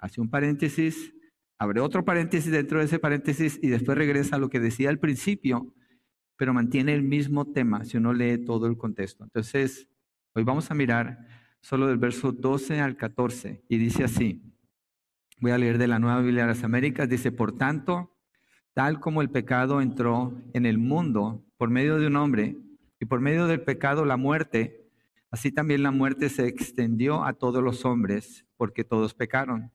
[0.00, 1.14] hace un paréntesis,
[1.58, 4.98] abre otro paréntesis dentro de ese paréntesis y después regresa a lo que decía al
[4.98, 5.74] principio,
[6.36, 9.24] pero mantiene el mismo tema si uno lee todo el contexto.
[9.24, 9.88] Entonces,
[10.34, 11.18] hoy vamos a mirar
[11.60, 14.42] solo del verso 12 al 14 y dice así.
[15.38, 17.08] Voy a leer de la Nueva Biblia de las Américas.
[17.08, 18.16] Dice, por tanto,
[18.74, 22.56] tal como el pecado entró en el mundo por medio de un hombre
[22.98, 24.88] y por medio del pecado la muerte,
[25.30, 29.72] así también la muerte se extendió a todos los hombres porque todos pecaron.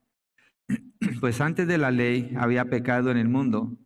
[1.20, 3.78] Pues antes de la ley había pecado en el mundo,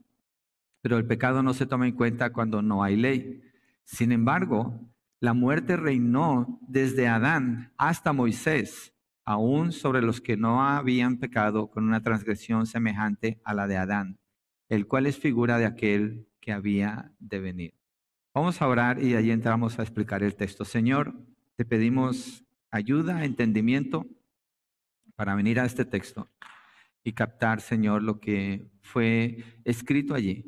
[0.81, 3.41] pero el pecado no se toma en cuenta cuando no hay ley.
[3.83, 4.79] Sin embargo,
[5.19, 8.93] la muerte reinó desde Adán hasta Moisés,
[9.25, 14.19] aún sobre los que no habían pecado con una transgresión semejante a la de Adán,
[14.69, 17.73] el cual es figura de aquel que había de venir.
[18.33, 20.63] Vamos a orar y allí entramos a explicar el texto.
[20.63, 21.13] Señor,
[21.55, 24.05] te pedimos ayuda, entendimiento
[25.15, 26.29] para venir a este texto
[27.09, 30.45] y captar, Señor, lo que fue escrito allí.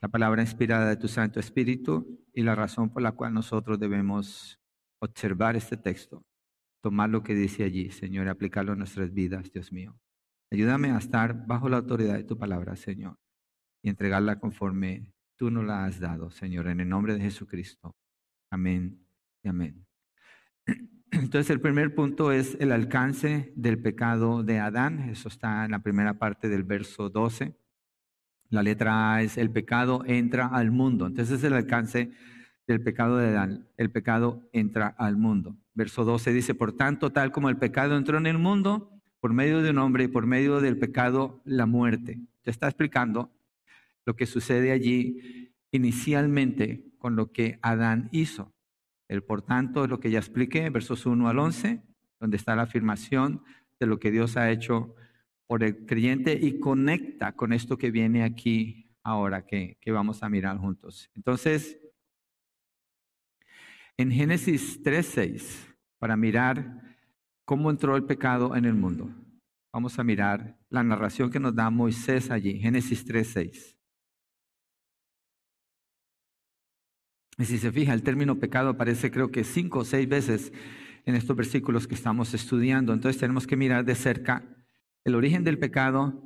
[0.00, 4.58] La palabra inspirada de tu Santo Espíritu y la razón por la cual nosotros debemos
[4.98, 6.24] observar este texto,
[6.82, 9.94] tomar lo que dice allí, Señor, y aplicarlo en nuestras vidas, Dios mío.
[10.50, 13.18] Ayúdame a estar bajo la autoridad de tu palabra, Señor,
[13.82, 17.94] y entregarla conforme tú nos la has dado, Señor, en el nombre de Jesucristo.
[18.50, 19.06] Amén
[19.42, 19.86] y amén.
[21.14, 25.08] Entonces el primer punto es el alcance del pecado de Adán.
[25.10, 27.56] Eso está en la primera parte del verso 12.
[28.50, 31.06] La letra A es el pecado entra al mundo.
[31.06, 32.10] Entonces es el alcance
[32.66, 33.68] del pecado de Adán.
[33.76, 35.56] El pecado entra al mundo.
[35.74, 39.62] Verso 12 dice, por tanto, tal como el pecado entró en el mundo, por medio
[39.62, 42.20] de un hombre y por medio del pecado, la muerte.
[42.42, 43.30] Te está explicando
[44.04, 48.52] lo que sucede allí inicialmente con lo que Adán hizo.
[49.08, 51.82] El por tanto es lo que ya expliqué, versos 1 al 11,
[52.20, 53.42] donde está la afirmación
[53.78, 54.94] de lo que Dios ha hecho
[55.46, 60.28] por el creyente y conecta con esto que viene aquí ahora que, que vamos a
[60.28, 61.10] mirar juntos.
[61.14, 61.78] Entonces,
[63.96, 66.80] en Génesis 3.6, para mirar
[67.44, 69.10] cómo entró el pecado en el mundo,
[69.72, 73.73] vamos a mirar la narración que nos da Moisés allí, Génesis 3.6.
[77.38, 80.52] Y si se fija, el término pecado aparece creo que cinco o seis veces
[81.04, 82.92] en estos versículos que estamos estudiando.
[82.92, 84.44] Entonces tenemos que mirar de cerca
[85.04, 86.22] el origen del pecado,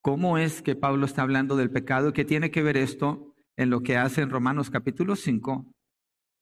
[0.00, 3.82] cómo es que Pablo está hablando del pecado, qué tiene que ver esto en lo
[3.82, 5.74] que hace en Romanos capítulo 5,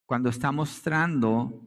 [0.04, 1.66] cuando está mostrando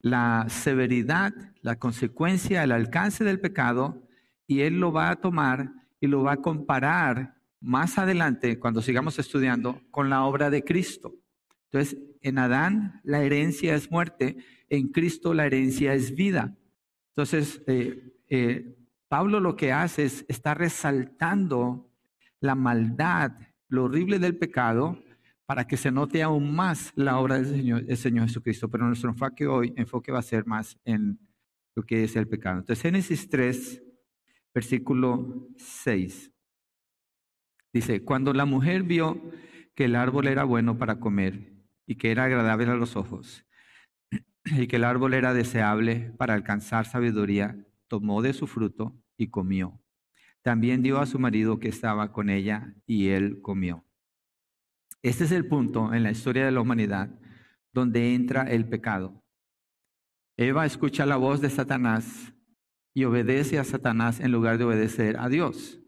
[0.00, 4.06] la severidad, la consecuencia, el alcance del pecado,
[4.46, 9.18] y él lo va a tomar y lo va a comparar más adelante, cuando sigamos
[9.18, 11.14] estudiando, con la obra de Cristo.
[11.70, 16.56] Entonces, en Adán la herencia es muerte, en Cristo la herencia es vida.
[17.10, 18.76] Entonces, eh, eh,
[19.08, 21.90] Pablo lo que hace es está resaltando
[22.40, 23.32] la maldad,
[23.68, 25.02] lo horrible del pecado,
[25.44, 28.68] para que se note aún más la obra del Señor, el Señor Jesucristo.
[28.70, 31.18] Pero nuestro enfoque hoy, enfoque va a ser más en
[31.74, 32.60] lo que es el pecado.
[32.60, 33.82] Entonces, Génesis 3,
[34.54, 36.30] versículo 6.
[37.72, 39.30] Dice, cuando la mujer vio
[39.74, 41.57] que el árbol era bueno para comer
[41.88, 43.46] y que era agradable a los ojos,
[44.44, 49.80] y que el árbol era deseable para alcanzar sabiduría, tomó de su fruto y comió.
[50.42, 53.86] También dio a su marido que estaba con ella y él comió.
[55.02, 57.18] Este es el punto en la historia de la humanidad
[57.72, 59.24] donde entra el pecado.
[60.36, 62.34] Eva escucha la voz de Satanás
[62.94, 65.80] y obedece a Satanás en lugar de obedecer a Dios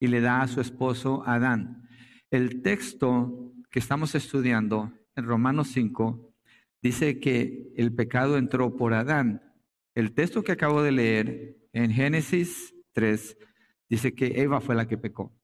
[0.00, 1.86] y le da a su esposo Adán.
[2.30, 6.34] El texto que estamos estudiando en Romanos 5
[6.82, 9.42] dice que el pecado entró por Adán.
[9.94, 13.36] El texto que acabo de leer en Génesis 3
[13.88, 15.34] dice que Eva fue la que pecó.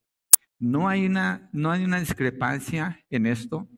[0.59, 3.69] No hay una, no hay una discrepancia en esto.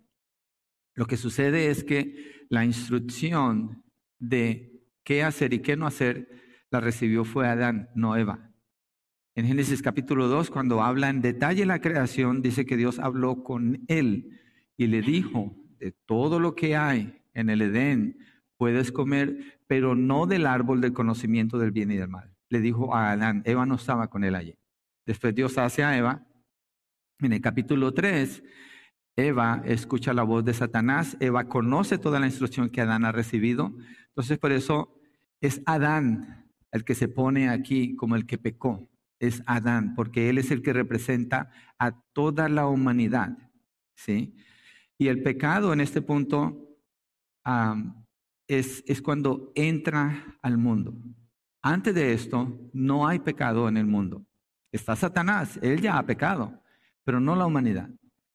[0.94, 3.84] Lo que sucede es que la instrucción
[4.18, 6.28] de qué hacer y qué no hacer
[6.70, 8.50] la recibió fue Adán, no Eva.
[9.34, 13.84] En Génesis capítulo 2, cuando habla en detalle la creación, dice que Dios habló con
[13.88, 14.40] él
[14.76, 18.18] y le dijo, todo lo que hay en el Edén
[18.56, 22.32] puedes comer, pero no del árbol del conocimiento del bien y del mal.
[22.48, 24.56] Le dijo a Adán, Eva no estaba con él allí.
[25.04, 26.24] Después Dios hace a Eva.
[27.18, 28.42] En el capítulo 3,
[29.16, 33.74] Eva escucha la voz de Satanás, Eva conoce toda la instrucción que Adán ha recibido.
[34.08, 35.00] Entonces por eso
[35.40, 38.88] es Adán el que se pone aquí como el que pecó.
[39.18, 43.36] Es Adán, porque él es el que representa a toda la humanidad.
[43.94, 44.34] ¿sí?
[45.02, 46.78] Y el pecado en este punto
[48.46, 50.94] es, es cuando entra al mundo.
[51.60, 54.24] Antes de esto, no hay pecado en el mundo.
[54.70, 56.62] Está Satanás, él ya ha pecado,
[57.02, 57.90] pero no la humanidad.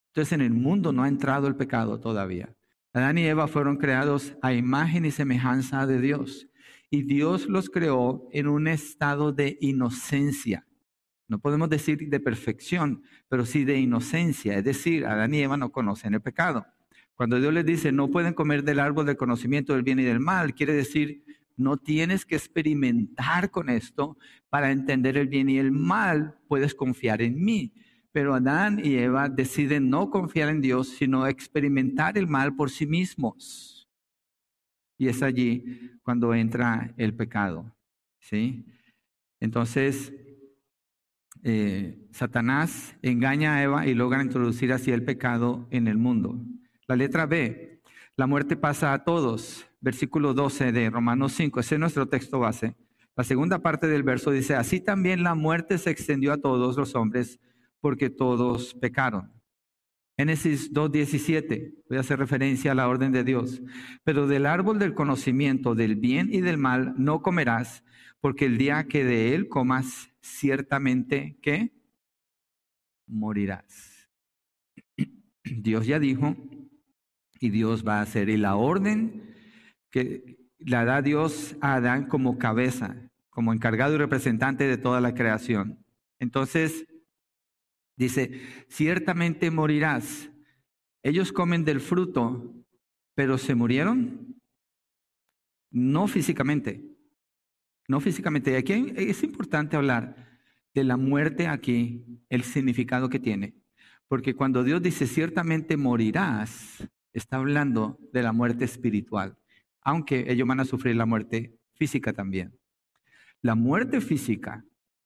[0.08, 2.54] Entonces en el mundo no ha entrado el pecado todavía.
[2.92, 6.50] Adán y Eva fueron creados a imagen y semejanza de Dios.
[6.90, 10.67] Y Dios los creó en un estado de inocencia.
[11.28, 14.58] No podemos decir de perfección, pero sí de inocencia.
[14.58, 16.66] Es decir, Adán y Eva no conocen el pecado.
[17.16, 20.20] Cuando Dios les dice, no pueden comer del árbol del conocimiento del bien y del
[20.20, 21.24] mal, quiere decir,
[21.58, 24.18] no tienes que experimentar con esto
[24.50, 27.74] para entender el bien y el mal, puedes confiar en mí.
[28.12, 32.86] Pero Adán y Eva deciden no confiar en Dios, sino experimentar el mal por sí
[32.86, 33.90] mismos.
[34.98, 37.76] Y es allí cuando entra el pecado.
[38.20, 38.66] ¿sí?
[39.40, 40.14] Entonces,
[41.44, 46.40] eh, Satanás engaña a Eva y logra introducir así el pecado en el mundo.
[46.88, 47.82] La letra B,
[48.16, 49.68] la muerte pasa a todos.
[49.80, 52.76] Versículo 12 de Romanos 5, ese es nuestro texto base.
[53.16, 56.96] La segunda parte del verso dice, así también la muerte se extendió a todos los
[56.96, 57.40] hombres
[57.80, 59.32] porque todos pecaron.
[60.18, 63.62] Génesis 2.17, voy a hacer referencia a la orden de Dios.
[64.04, 67.84] Pero del árbol del conocimiento del bien y del mal no comerás,
[68.20, 71.74] porque el día que de él comas, ciertamente que
[73.08, 74.10] morirás.
[75.44, 76.36] Dios ya dijo,
[77.40, 78.30] y Dios va a hacer.
[78.30, 79.36] Y la orden
[79.90, 85.14] que la da Dios a Adán como cabeza, como encargado y representante de toda la
[85.14, 85.86] creación.
[86.20, 86.86] Entonces,
[87.96, 90.30] dice, ciertamente morirás.
[91.04, 92.54] Ellos comen del fruto,
[93.16, 94.36] pero se murieron
[95.72, 96.97] no físicamente.
[97.88, 98.58] No físicamente.
[98.58, 100.16] Aquí es importante hablar
[100.74, 103.56] de la muerte aquí, el significado que tiene.
[104.08, 109.38] Porque cuando Dios dice ciertamente morirás, está hablando de la muerte espiritual,
[109.82, 112.58] aunque ellos van a sufrir la muerte física también.
[113.42, 114.64] La muerte física,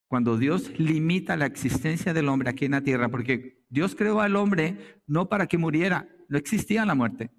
[0.07, 4.35] cuando Dios limita la existencia del hombre aquí en la tierra, porque Dios creó al
[4.35, 7.31] hombre no para que muriera, no existía la muerte.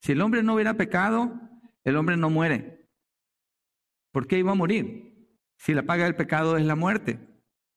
[0.00, 1.40] Si el hombre no hubiera pecado,
[1.84, 2.79] el hombre no muere.
[4.12, 5.28] ¿Por qué iba a morir?
[5.56, 7.18] Si la paga del pecado es la muerte.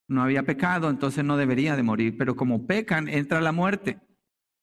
[0.07, 3.99] No había pecado, entonces no debería de morir, pero como pecan, entra la muerte.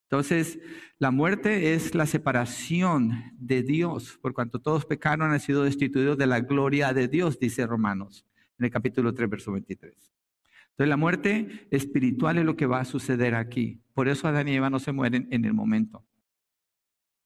[0.05, 0.59] Entonces,
[0.99, 6.27] la muerte es la separación de Dios, por cuanto todos pecaron, han sido destituidos de
[6.27, 8.27] la gloria de Dios, dice Romanos,
[8.59, 9.93] en el capítulo 3, verso 23.
[9.93, 13.81] Entonces, la muerte espiritual es lo que va a suceder aquí.
[13.95, 16.05] Por eso Adán y Eva no se mueren en el momento.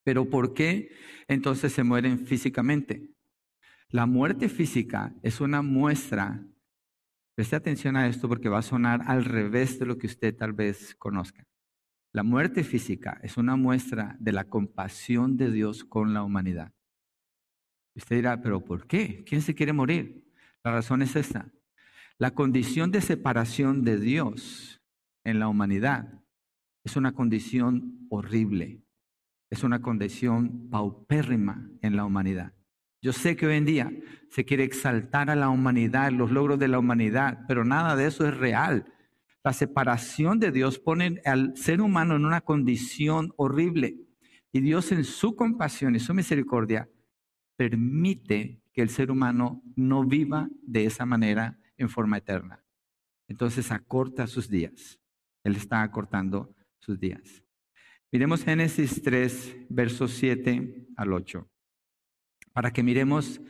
[0.02, 0.90] Pero ¿por qué
[1.26, 3.08] entonces se mueren físicamente?
[3.94, 6.44] La muerte física es una muestra,
[7.36, 10.52] preste atención a esto porque va a sonar al revés de lo que usted tal
[10.52, 11.46] vez conozca.
[12.12, 16.72] La muerte física es una muestra de la compasión de Dios con la humanidad.
[17.94, 19.22] Usted dirá, pero ¿por qué?
[19.22, 20.28] ¿Quién se quiere morir?
[20.64, 21.52] La razón es esta.
[22.18, 24.82] La condición de separación de Dios
[25.22, 26.20] en la humanidad
[26.82, 28.82] es una condición horrible,
[29.50, 32.54] es una condición paupérrima en la humanidad.
[33.04, 33.92] Yo sé que hoy en día
[34.30, 38.26] se quiere exaltar a la humanidad, los logros de la humanidad, pero nada de eso
[38.26, 38.90] es real.
[39.44, 43.98] La separación de Dios pone al ser humano en una condición horrible.
[44.52, 46.88] Y Dios en su compasión y su misericordia
[47.58, 52.64] permite que el ser humano no viva de esa manera en forma eterna.
[53.28, 54.98] Entonces acorta sus días.
[55.42, 57.44] Él está acortando sus días.
[58.10, 61.46] Miremos Génesis 3, versos 7 al 8,
[62.54, 63.42] para que miremos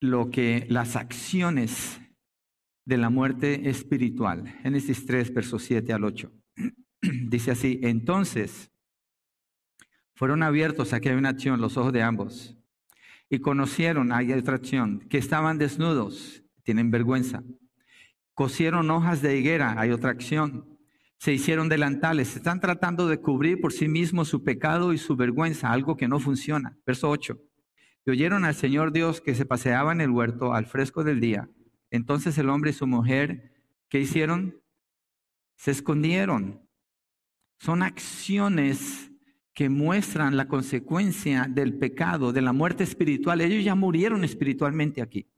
[0.00, 2.00] lo que las acciones
[2.86, 4.48] de la muerte espiritual.
[4.62, 6.32] Génesis 3, versos 7 al 8.
[7.28, 8.70] Dice así, entonces
[10.14, 12.56] fueron abiertos, aquí hay una acción, los ojos de ambos,
[13.28, 17.42] y conocieron, hay otra acción, que estaban desnudos, tienen vergüenza.
[18.34, 20.78] Cosieron hojas de higuera, hay otra acción.
[21.18, 25.72] Se hicieron delantales, están tratando de cubrir por sí mismos su pecado y su vergüenza,
[25.72, 26.78] algo que no funciona.
[26.86, 27.38] Verso 8.
[28.04, 31.48] Y oyeron al Señor Dios que se paseaba en el huerto al fresco del día
[31.92, 33.52] entonces el hombre y su mujer,
[33.90, 34.58] ¿qué hicieron?
[35.56, 36.66] Se escondieron.
[37.60, 39.12] Son acciones
[39.52, 43.42] que muestran la consecuencia del pecado, de la muerte espiritual.
[43.42, 45.28] Ellos ya murieron espiritualmente aquí.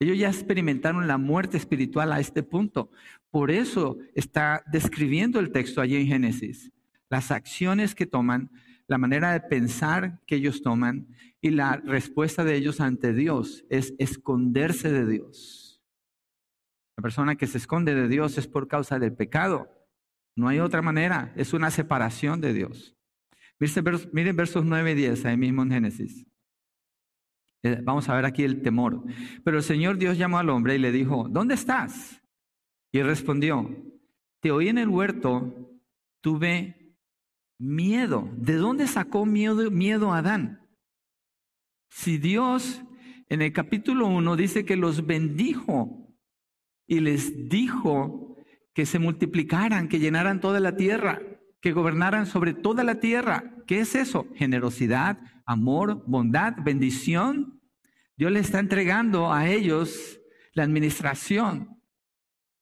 [0.00, 2.90] Ellos ya experimentaron la muerte espiritual a este punto.
[3.30, 6.72] Por eso está describiendo el texto allí en Génesis.
[7.10, 8.50] Las acciones que toman,
[8.88, 11.08] la manera de pensar que ellos toman
[11.40, 15.82] y la respuesta de ellos ante Dios es esconderse de Dios.
[16.96, 19.68] La persona que se esconde de Dios es por causa del pecado.
[20.36, 21.32] No hay otra manera.
[21.36, 22.96] Es una separación de Dios.
[24.12, 26.26] Miren versos 9 y 10 ahí mismo en Génesis.
[27.62, 29.02] Eh, vamos a ver aquí el temor.
[29.44, 32.22] Pero el Señor Dios llamó al hombre y le dijo, ¿dónde estás?
[32.92, 33.68] Y respondió,
[34.40, 35.80] te oí en el huerto,
[36.22, 36.85] tuve
[37.58, 38.28] miedo.
[38.36, 40.60] ¿De dónde sacó miedo, miedo Adán?
[41.88, 42.82] Si Dios
[43.28, 46.14] en el capítulo 1 dice que los bendijo
[46.86, 48.36] y les dijo
[48.74, 51.20] que se multiplicaran, que llenaran toda la tierra,
[51.60, 53.54] que gobernaran sobre toda la tierra.
[53.66, 54.26] ¿Qué es eso?
[54.34, 57.60] Generosidad, amor, bondad, bendición.
[58.16, 60.20] Dios le está entregando a ellos
[60.52, 61.80] la administración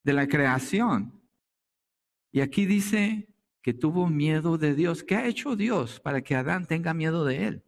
[0.04, 1.20] de la creación.
[2.32, 3.33] Y aquí dice
[3.64, 5.02] que tuvo miedo de Dios.
[5.02, 7.64] ¿Qué ha hecho Dios para que Adán tenga miedo de él?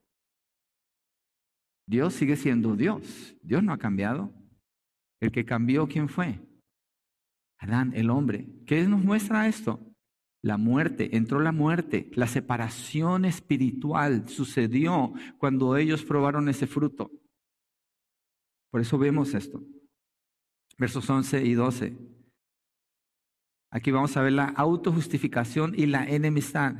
[1.88, 3.35] Dios sigue siendo Dios.
[3.41, 4.31] Dios no ha cambiado.
[5.21, 6.38] El que cambió, ¿quién fue?
[7.59, 8.47] Adán, el hombre.
[8.67, 9.81] ¿Qué nos muestra esto?
[10.43, 17.11] La muerte, entró la muerte, la separación espiritual sucedió cuando ellos probaron ese fruto.
[18.71, 19.65] Por eso vemos esto.
[20.76, 22.16] Versos 11 y 12.
[23.71, 26.75] Aquí vamos a ver la autojustificación y la enemistad.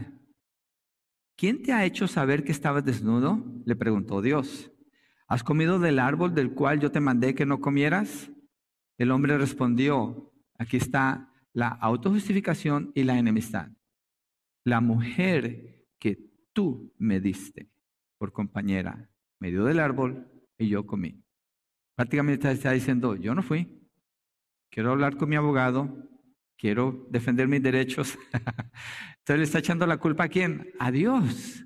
[1.37, 3.45] ¿Quién te ha hecho saber que estabas desnudo?
[3.64, 4.73] Le preguntó Dios.
[5.28, 8.31] ¿Has comido del árbol del cual yo te mandé que no comieras?
[8.97, 13.69] El hombre respondió, aquí está la autojustificación y la enemistad.
[14.64, 16.19] La mujer que
[16.52, 17.71] tú me diste
[18.19, 21.23] por compañera me dio del árbol y yo comí.
[21.95, 23.88] Prácticamente está diciendo, yo no fui,
[24.71, 26.09] quiero hablar con mi abogado,
[26.56, 28.18] quiero defender mis derechos.
[28.32, 30.72] Entonces le está echando la culpa a quién?
[30.78, 31.64] A Dios.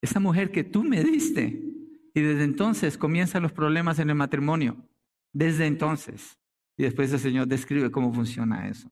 [0.00, 1.62] Esa mujer que tú me diste.
[2.14, 4.76] Y desde entonces comienzan los problemas en el matrimonio.
[5.32, 6.38] Desde entonces.
[6.76, 8.90] Y después el Señor describe cómo funciona eso.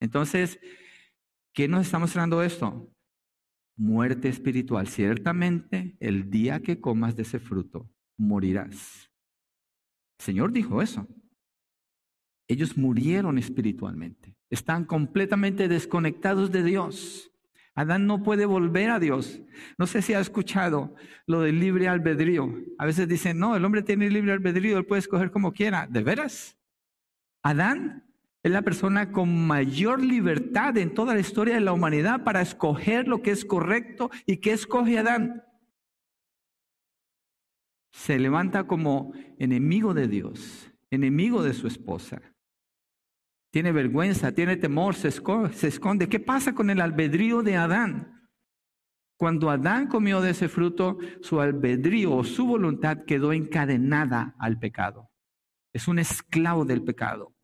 [0.00, 0.60] Entonces,
[1.52, 2.88] ¿qué nos está mostrando esto?
[3.76, 4.86] Muerte espiritual.
[4.86, 9.10] Ciertamente, el día que comas de ese fruto, morirás.
[10.18, 11.08] El Señor dijo eso.
[12.48, 14.35] Ellos murieron espiritualmente.
[14.50, 17.32] Están completamente desconectados de Dios.
[17.74, 19.40] Adán no puede volver a Dios.
[19.76, 20.94] No sé si ha escuchado
[21.26, 22.54] lo del libre albedrío.
[22.78, 25.86] A veces dicen, no, el hombre tiene libre albedrío, él puede escoger como quiera.
[25.86, 26.56] ¿De veras?
[27.42, 28.04] Adán
[28.42, 33.08] es la persona con mayor libertad en toda la historia de la humanidad para escoger
[33.08, 34.10] lo que es correcto.
[34.24, 35.42] ¿Y qué escoge Adán?
[37.92, 42.22] Se levanta como enemigo de Dios, enemigo de su esposa
[43.56, 48.28] tiene vergüenza, tiene temor, se esconde, ¿Qué pasa con el albedrío de Adán?
[49.16, 55.10] Cuando Adán comió de ese fruto, su albedrío o su voluntad quedó encadenada al pecado.
[55.72, 57.34] Es un esclavo del pecado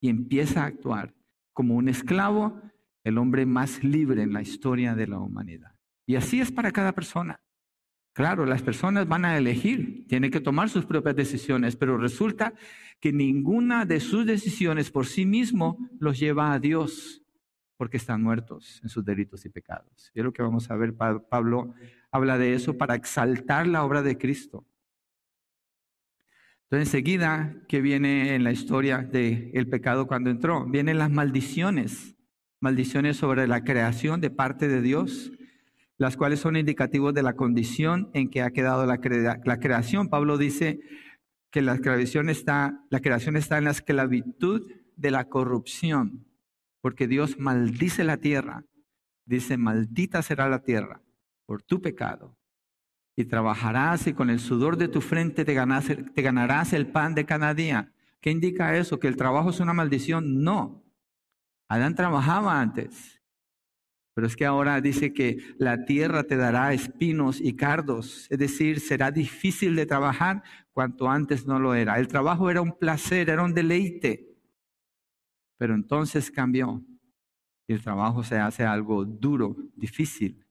[0.00, 1.12] y empieza a actuar
[1.52, 2.62] como un esclavo,
[3.02, 5.74] el hombre más libre en la historia de la humanidad.
[6.06, 7.40] Y así es para cada persona.
[8.18, 12.54] Claro, las personas van a elegir, tienen que tomar sus propias decisiones, pero resulta
[13.00, 17.22] que ninguna de sus decisiones por sí mismo los lleva a Dios,
[17.76, 20.10] porque están muertos en sus delitos y pecados.
[20.14, 21.74] Y es lo que vamos a ver, Pablo
[22.10, 24.66] habla de eso para exaltar la obra de Cristo.
[26.64, 32.16] Entonces, enseguida que viene en la historia del pecado cuando entró, vienen las maldiciones,
[32.60, 35.32] maldiciones sobre la creación de parte de Dios
[35.98, 40.08] las cuales son indicativos de la condición en que ha quedado la, creación.
[40.08, 40.78] Pablo dice
[41.50, 46.26] que la creación, está, la creación está en la esclavitud de la corrupción,
[46.80, 48.64] porque Dios maldice la tierra.
[49.24, 51.02] Dice, maldita será la tierra
[51.46, 52.36] por tu pecado.
[53.16, 57.26] Y trabajarás y con el sudor de tu frente te, te ganarás el pan de
[57.26, 57.92] cada día.
[58.20, 58.98] ¿Qué indica eso?
[58.98, 60.42] ¿Que el trabajo es una maldición?
[60.42, 60.84] No.
[61.68, 63.17] Adán trabajaba antes.
[64.18, 68.80] Pero es que ahora dice que la tierra te dará espinos y cardos, es decir,
[68.80, 72.00] será difícil de trabajar cuanto antes no lo era.
[72.00, 74.34] El trabajo era un placer, era un deleite,
[75.56, 76.82] pero entonces cambió
[77.68, 80.44] y el trabajo se hace algo duro, difícil.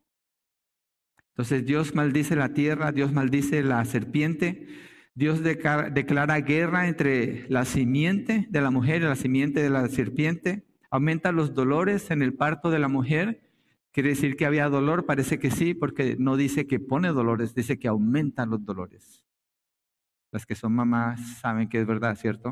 [1.32, 4.66] Entonces Dios maldice la tierra, Dios maldice la serpiente,
[5.14, 10.66] Dios declara guerra entre la simiente de la mujer y la simiente de la serpiente,
[10.90, 13.44] aumenta los dolores en el parto de la mujer
[13.94, 15.06] ¿Quiere decir que había dolor?
[15.06, 19.26] Parece que sí, porque no dice que pone dolores, dice que aumentan los dolores.
[20.32, 22.50] Las que son mamás saben que es verdad, ¿cierto?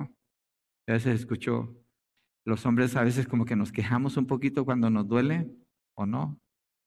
[0.87, 1.75] A veces escucho,
[2.45, 5.51] los hombres a veces como que nos quejamos un poquito cuando nos duele,
[5.95, 6.39] ¿o no?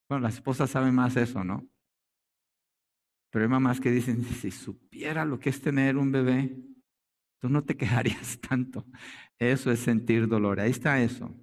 [0.09, 1.67] Bueno, las esposas saben más eso, ¿no?
[3.31, 6.57] Pero hay mamás que dicen, si supiera lo que es tener un bebé,
[7.39, 8.85] tú no te quejarías tanto.
[9.37, 10.59] Eso es sentir dolor.
[10.59, 11.33] Ahí está eso.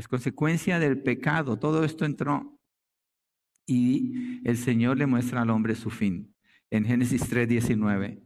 [0.00, 1.58] Es consecuencia del pecado.
[1.58, 2.58] Todo esto entró.
[3.66, 6.34] Y el Señor le muestra al hombre su fin.
[6.70, 8.22] En Génesis 3:19.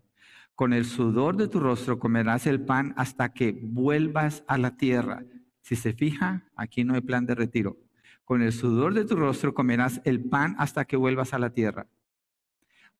[0.55, 5.25] Con el sudor de tu rostro comerás el pan hasta que vuelvas a la tierra.
[5.63, 7.77] Si se fija, aquí no hay plan de retiro.
[8.25, 11.89] Con el sudor de tu rostro comerás el pan hasta que vuelvas a la tierra.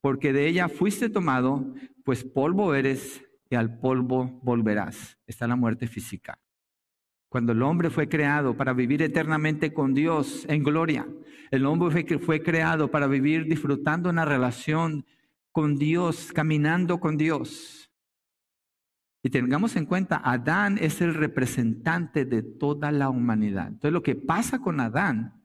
[0.01, 1.73] Porque de ella fuiste tomado,
[2.05, 5.17] pues polvo eres y al polvo volverás.
[5.29, 6.41] Está la muerte física.
[7.35, 11.05] Cuando el hombre fue creado para vivir eternamente con Dios en gloria,
[11.51, 15.05] el hombre fue, creado para vivir disfrutando una relación
[15.51, 17.91] con Dios, caminando con Dios.
[19.21, 23.67] Y tengamos en cuenta, Adán es el representante de toda la humanidad.
[23.67, 25.45] Entonces lo que pasa con Adán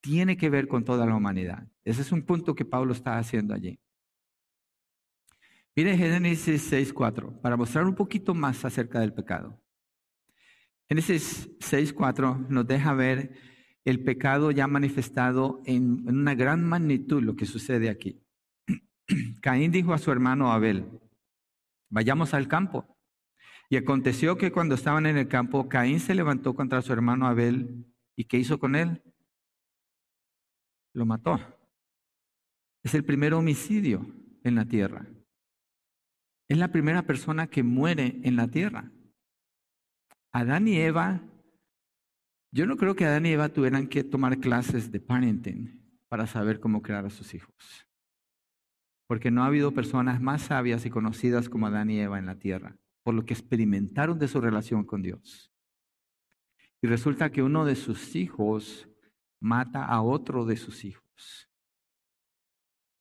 [0.00, 1.68] tiene que ver con toda la humanidad.
[1.84, 3.78] Ese es un punto que Pablo está haciendo allí.
[5.76, 9.60] Mire Génesis 6.4, para mostrar un poquito más acerca del pecado.
[10.88, 13.32] Génesis 6.4 nos deja ver
[13.84, 18.22] el pecado ya manifestado en, en una gran magnitud, lo que sucede aquí.
[19.42, 20.88] Caín dijo a su hermano Abel,
[21.90, 22.96] vayamos al campo.
[23.70, 27.84] Y aconteció que cuando estaban en el campo, Caín se levantó contra su hermano Abel.
[28.16, 29.02] ¿Y qué hizo con él?
[30.94, 31.38] Lo mató.
[32.82, 34.06] Es el primer homicidio
[34.42, 35.06] en la tierra.
[36.48, 38.90] Es la primera persona que muere en la tierra.
[40.38, 41.20] Adán y Eva,
[42.52, 46.60] yo no creo que Adán y Eva tuvieran que tomar clases de parenting para saber
[46.60, 47.88] cómo crear a sus hijos
[49.08, 52.38] porque no ha habido personas más sabias y conocidas como Adán y Eva en la
[52.38, 55.50] tierra, por lo que experimentaron de su relación con Dios.
[56.82, 58.86] Y resulta que uno de sus hijos
[59.40, 61.48] mata a otro de sus hijos.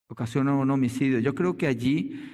[0.10, 1.20] Ocasiona un homicidio.
[1.20, 2.32] Yo creo que allí,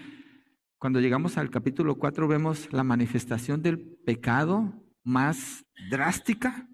[0.77, 4.72] cuando llegamos al capítulo 4, vemos la manifestación del pecado
[5.03, 6.69] más drástica.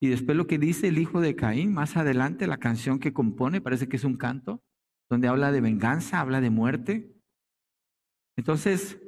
[0.00, 3.60] Y después lo que dice el hijo de Caín, más adelante la canción que compone,
[3.60, 4.62] parece que es un canto
[5.08, 7.14] donde habla de venganza, habla de muerte.
[8.36, 8.98] Entonces,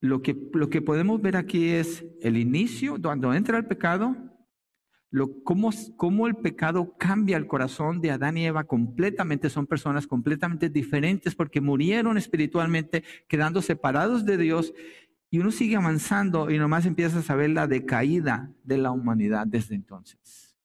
[0.00, 4.16] lo que, lo que podemos ver aquí es el inicio, cuando entra el pecado,
[5.10, 10.06] lo, cómo, cómo el pecado cambia el corazón de Adán y Eva completamente, son personas
[10.06, 14.72] completamente diferentes porque murieron espiritualmente, quedando separados de Dios,
[15.32, 19.74] y uno sigue avanzando y nomás empieza a saber la decaída de la humanidad desde
[19.74, 20.58] entonces.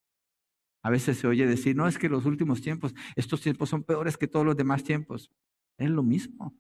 [0.83, 4.17] A veces se oye decir, no, es que los últimos tiempos, estos tiempos son peores
[4.17, 5.31] que todos los demás tiempos.
[5.77, 6.53] Es lo mismo.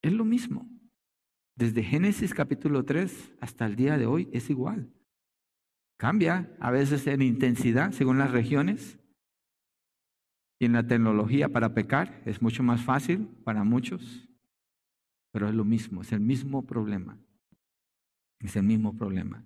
[0.00, 0.70] Es lo mismo.
[1.56, 4.94] Desde Génesis capítulo 3 hasta el día de hoy es igual.
[5.98, 8.96] Cambia a veces en intensidad según las regiones.
[10.60, 14.29] Y en la tecnología para pecar es mucho más fácil para muchos,
[15.30, 17.18] pero es lo mismo, es el mismo problema.
[18.40, 19.44] Es el mismo problema.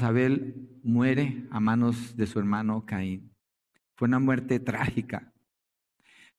[0.00, 3.34] Abel muere a manos de su hermano Caín.
[3.96, 5.32] Fue una muerte trágica.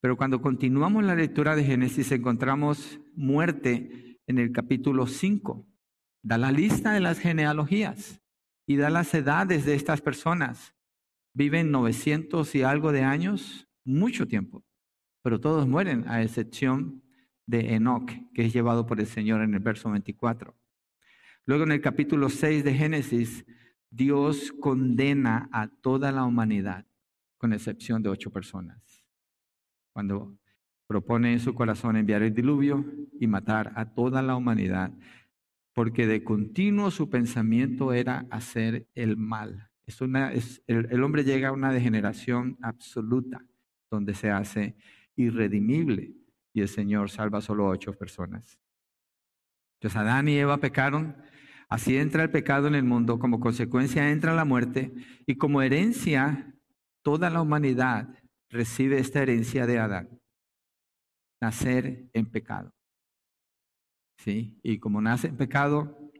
[0.02, 5.68] Pero cuando continuamos la lectura de Génesis encontramos muerte en el capítulo 5.
[6.24, 8.22] Da la lista de las genealogías
[8.66, 10.74] y da las edades de estas personas.
[11.36, 14.64] Viven 900 y algo de años, mucho tiempo,
[15.22, 17.03] pero todos mueren a excepción
[17.46, 20.56] de Enoch, que es llevado por el Señor en el verso 24.
[21.46, 23.46] Luego en el capítulo 6 de Génesis,
[23.90, 26.86] Dios condena a toda la humanidad,
[27.38, 29.06] con excepción de ocho personas.
[29.92, 30.38] Cuando
[30.88, 32.86] propone en su corazón enviar el diluvio
[33.20, 34.94] y matar a toda la humanidad,
[35.74, 39.70] porque de continuo su pensamiento era hacer el mal.
[39.86, 43.46] El, el hombre llega a una degeneración absoluta,
[43.92, 44.76] donde se hace
[45.16, 46.23] irredimible
[46.54, 48.60] y el Señor salva solo a ocho personas.
[49.80, 51.16] Entonces Adán y Eva pecaron,
[51.74, 54.94] Así entra el pecado en el mundo, como consecuencia entra la muerte
[55.26, 56.54] y como herencia
[57.02, 58.10] toda la humanidad
[58.52, 60.22] recibe esta herencia de Adán,
[61.42, 62.72] nacer en pecado.
[64.20, 64.60] ¿Sí?
[64.62, 66.12] Y como nace en pecado,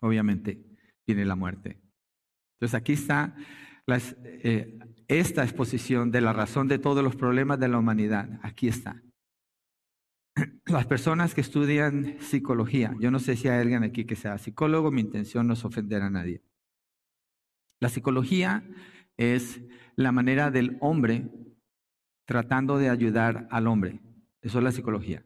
[0.00, 0.64] obviamente
[1.04, 1.82] viene la muerte.
[2.52, 3.34] Entonces aquí está
[3.88, 8.38] eh, esta exposición de la razón de todos los problemas de la humanidad.
[8.44, 9.02] Aquí está
[10.66, 14.90] las personas que estudian psicología, yo no sé si hay alguien aquí que sea psicólogo,
[14.90, 16.42] mi intención no es ofender a nadie.
[17.80, 18.64] La psicología
[19.16, 19.60] es
[19.96, 21.30] la manera del hombre
[22.26, 24.00] tratando de ayudar al hombre.
[24.42, 25.24] Eso es la psicología.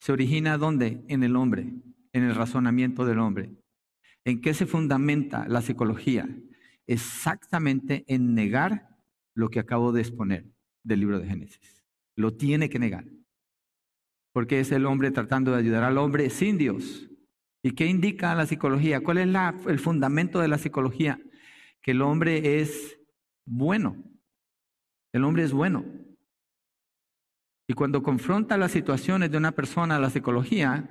[0.00, 1.04] ¿Se origina dónde?
[1.08, 1.72] En el hombre,
[2.12, 3.50] en el razonamiento del hombre.
[4.24, 6.28] ¿En qué se fundamenta la psicología?
[6.86, 8.88] Exactamente en negar
[9.34, 10.46] lo que acabo de exponer
[10.82, 11.82] del libro de Génesis.
[12.16, 13.04] Lo tiene que negar
[14.38, 17.10] porque es el hombre tratando de ayudar al hombre sin Dios.
[17.60, 19.00] ¿Y qué indica la psicología?
[19.00, 19.28] ¿Cuál es
[19.66, 21.20] el fundamento de la psicología?
[21.82, 23.00] Que el hombre es
[23.44, 23.96] bueno.
[25.12, 25.84] El hombre es bueno.
[27.68, 30.88] Y cuando confronta las situaciones de una persona la psicología,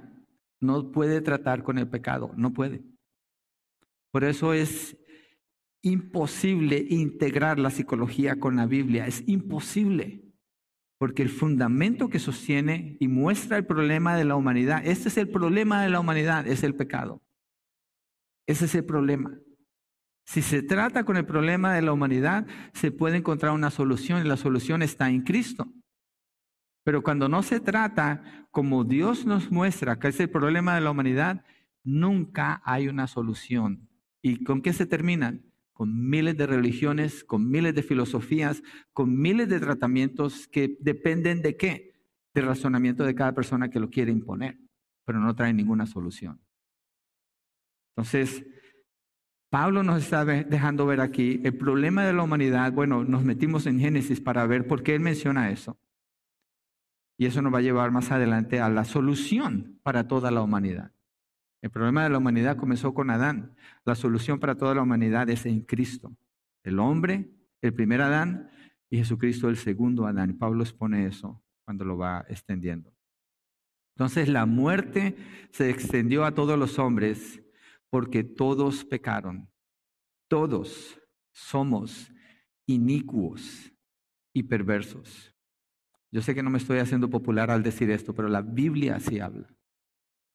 [0.59, 2.83] no puede tratar con el pecado, no puede.
[4.11, 4.97] Por eso es
[5.81, 10.26] imposible integrar la psicología con la Biblia, es imposible.
[10.97, 15.29] Porque el fundamento que sostiene y muestra el problema de la humanidad, este es el
[15.29, 17.21] problema de la humanidad, es el pecado.
[18.47, 19.37] Ese es el problema.
[20.25, 24.27] Si se trata con el problema de la humanidad, se puede encontrar una solución y
[24.27, 25.71] la solución está en Cristo.
[26.83, 30.91] Pero cuando no se trata como Dios nos muestra que es el problema de la
[30.91, 31.45] humanidad,
[31.83, 33.89] nunca hay una solución.
[34.21, 35.45] ¿Y con qué se terminan?
[35.77, 38.63] Con miles de religiones, con miles de filosofías,
[38.93, 41.93] con miles de tratamientos que dependen de qué?
[42.33, 44.57] Del razonamiento de cada persona que lo quiere imponer,
[45.05, 46.41] pero no traen ninguna solución.
[47.91, 48.43] Entonces,
[49.51, 52.73] Pablo nos está dejando ver aquí el problema de la humanidad.
[52.73, 55.79] Bueno, nos metimos en Génesis para ver por qué él menciona eso.
[57.19, 60.91] Y eso nos va a llevar más adelante a la solución para toda la humanidad.
[61.61, 63.55] El problema de la humanidad comenzó con Adán.
[63.83, 66.15] La solución para toda la humanidad es en Cristo.
[66.63, 68.49] El hombre, el primer Adán,
[68.89, 70.37] y Jesucristo, el segundo Adán.
[70.37, 72.93] Pablo expone eso cuando lo va extendiendo.
[73.95, 75.15] Entonces la muerte
[75.51, 77.41] se extendió a todos los hombres
[77.89, 79.49] porque todos pecaron.
[80.29, 80.99] Todos
[81.31, 82.11] somos
[82.67, 83.73] inicuos
[84.33, 85.33] y perversos.
[86.11, 89.19] Yo sé que no me estoy haciendo popular al decir esto, pero la Biblia así
[89.19, 89.56] habla.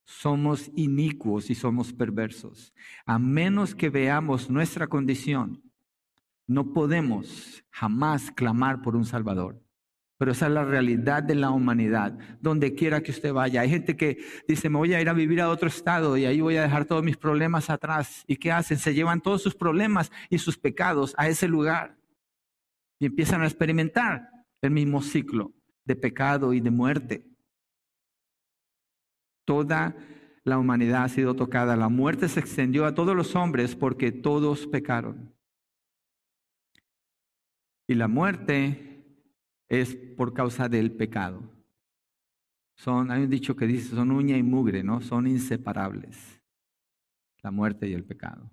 [0.05, 2.75] Somos inicuos y somos perversos.
[3.07, 5.63] A menos que veamos nuestra condición,
[6.47, 9.63] no podemos jamás clamar por un Salvador.
[10.19, 13.63] Pero esa es la realidad de la humanidad, donde quiera que usted vaya.
[13.63, 16.41] Hay gente que dice, me voy a ir a vivir a otro estado y ahí
[16.41, 18.23] voy a dejar todos mis problemas atrás.
[18.29, 18.79] ¿Y qué hacen?
[18.79, 21.99] Se llevan todos sus problemas y sus pecados a ese lugar
[23.01, 24.29] y empiezan a experimentar
[24.61, 25.53] el mismo ciclo
[25.85, 27.27] de pecado y de muerte.
[29.45, 29.97] Toda
[30.45, 31.77] la humanidad ha sido tocada.
[31.77, 35.35] La muerte se extendió a todos los hombres porque todos pecaron.
[37.89, 39.05] Y la muerte
[39.69, 41.43] es por causa del pecado.
[42.77, 45.01] Son, hay un dicho que dice, son uña y mugre, ¿no?
[45.01, 46.41] Son inseparables.
[47.43, 48.51] La muerte y el pecado.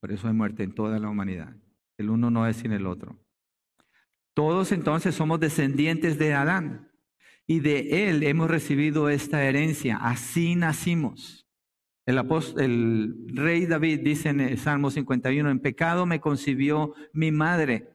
[0.00, 1.56] Por eso hay muerte en toda la humanidad.
[1.96, 3.16] El uno no es sin el otro.
[4.34, 6.87] Todos entonces somos descendientes de Adán
[7.50, 9.96] y de él hemos recibido esta herencia.
[9.96, 11.46] Así nacimos.
[12.04, 12.18] El,
[12.58, 17.88] el rey David dice en el Salmo 51, en pecado me concibió mi madre.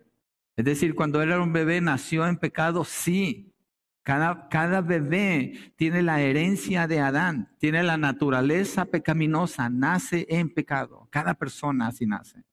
[0.55, 3.53] Es decir, cuando era un bebé nació en pecado, sí.
[4.01, 11.07] Cada, cada bebé tiene la herencia de Adán, tiene la naturaleza pecaminosa, nace en pecado.
[11.11, 12.43] Cada persona así nace.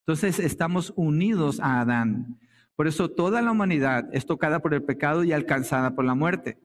[0.00, 2.40] Entonces estamos unidos a Adán.
[2.78, 6.60] Por eso toda la humanidad es tocada por el pecado y alcanzada por la muerte.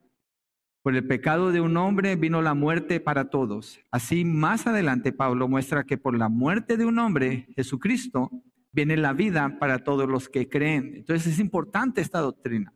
[0.83, 3.79] Por el pecado de un hombre vino la muerte para todos.
[3.89, 8.29] Así más adelante Pablo muestra que por la muerte de un hombre, Jesucristo,
[8.71, 10.97] viene la vida para todos los que creen.
[10.97, 12.71] Entonces es importante esta doctrina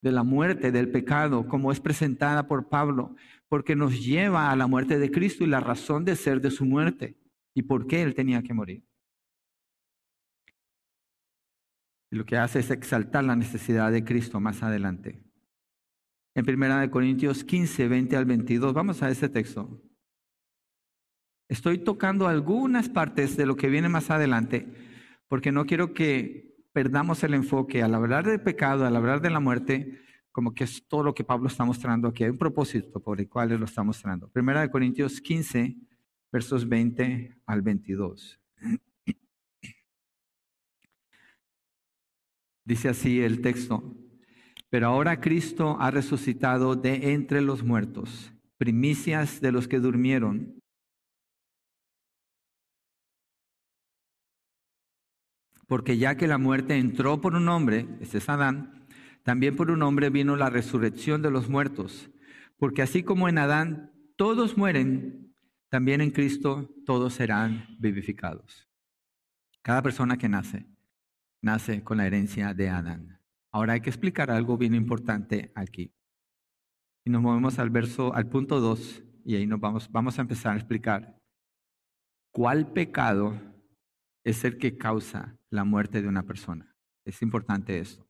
[0.00, 3.14] de la muerte, del pecado, como es presentada por Pablo,
[3.48, 6.64] porque nos lleva a la muerte de Cristo y la razón de ser de su
[6.64, 7.16] muerte
[7.54, 8.82] y por qué él tenía que morir.
[12.12, 15.24] Y lo que hace es exaltar la necesidad de Cristo más adelante.
[16.34, 19.82] En 1 Corintios 15, 20 al 22, vamos a ese texto.
[21.48, 24.68] Estoy tocando algunas partes de lo que viene más adelante,
[25.26, 29.40] porque no quiero que perdamos el enfoque al hablar del pecado, al hablar de la
[29.40, 29.98] muerte,
[30.32, 32.24] como que es todo lo que Pablo está mostrando aquí.
[32.24, 34.30] Hay un propósito por el cual él lo está mostrando.
[34.34, 35.78] 1 Corintios 15,
[36.30, 38.38] versos 20 al 22.
[42.64, 43.96] Dice así el texto,
[44.70, 50.58] pero ahora Cristo ha resucitado de entre los muertos, primicias de los que durmieron.
[55.66, 58.86] Porque ya que la muerte entró por un hombre, este es Adán,
[59.24, 62.10] también por un hombre vino la resurrección de los muertos.
[62.56, 65.34] Porque así como en Adán todos mueren,
[65.68, 68.68] también en Cristo todos serán vivificados.
[69.62, 70.71] Cada persona que nace
[71.42, 73.20] nace con la herencia de Adán.
[73.50, 75.92] Ahora hay que explicar algo bien importante aquí.
[77.04, 80.54] Y nos movemos al verso, al punto 2, y ahí nos vamos, vamos a empezar
[80.54, 81.18] a explicar
[82.30, 83.38] cuál pecado
[84.24, 86.74] es el que causa la muerte de una persona.
[87.04, 88.06] Es importante esto.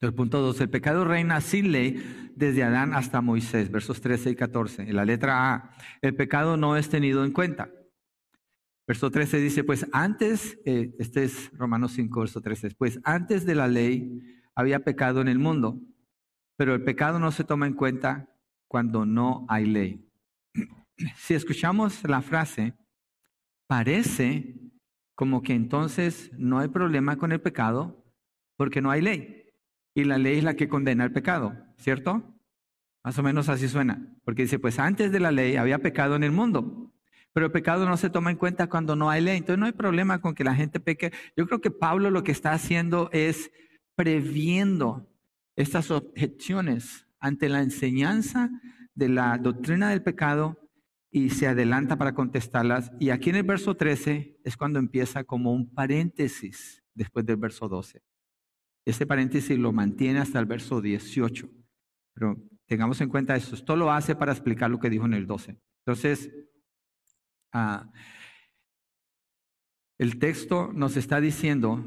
[0.00, 4.36] El punto 2, el pecado reina sin ley desde Adán hasta Moisés, versos 13 y
[4.36, 4.82] 14.
[4.82, 5.70] En la letra A,
[6.02, 7.68] el pecado no es tenido en cuenta.
[8.88, 13.54] Verso 13 dice, pues antes, eh, este es Romanos 5, verso 13, pues antes de
[13.54, 14.18] la ley
[14.54, 15.78] había pecado en el mundo,
[16.56, 18.34] pero el pecado no se toma en cuenta
[18.66, 20.10] cuando no hay ley.
[21.16, 22.74] Si escuchamos la frase,
[23.68, 24.58] parece
[25.14, 28.02] como que entonces no hay problema con el pecado
[28.56, 29.52] porque no hay ley.
[29.94, 32.34] Y la ley es la que condena el pecado, ¿cierto?
[33.04, 34.16] Más o menos así suena.
[34.24, 36.90] Porque dice, pues antes de la ley había pecado en el mundo,
[37.32, 39.38] pero el pecado no se toma en cuenta cuando no hay ley.
[39.38, 41.12] Entonces no hay problema con que la gente peque.
[41.36, 43.50] Yo creo que Pablo lo que está haciendo es
[43.96, 45.08] previendo
[45.56, 48.50] estas objeciones ante la enseñanza
[48.94, 50.58] de la doctrina del pecado
[51.10, 52.92] y se adelanta para contestarlas.
[53.00, 57.68] Y aquí en el verso 13 es cuando empieza como un paréntesis después del verso
[57.68, 58.02] 12.
[58.84, 61.48] Ese paréntesis lo mantiene hasta el verso 18.
[62.14, 62.36] Pero
[62.66, 63.54] tengamos en cuenta eso.
[63.54, 65.58] Esto lo hace para explicar lo que dijo en el 12.
[65.84, 66.30] Entonces,
[67.52, 67.90] ah,
[69.98, 71.84] el texto nos está diciendo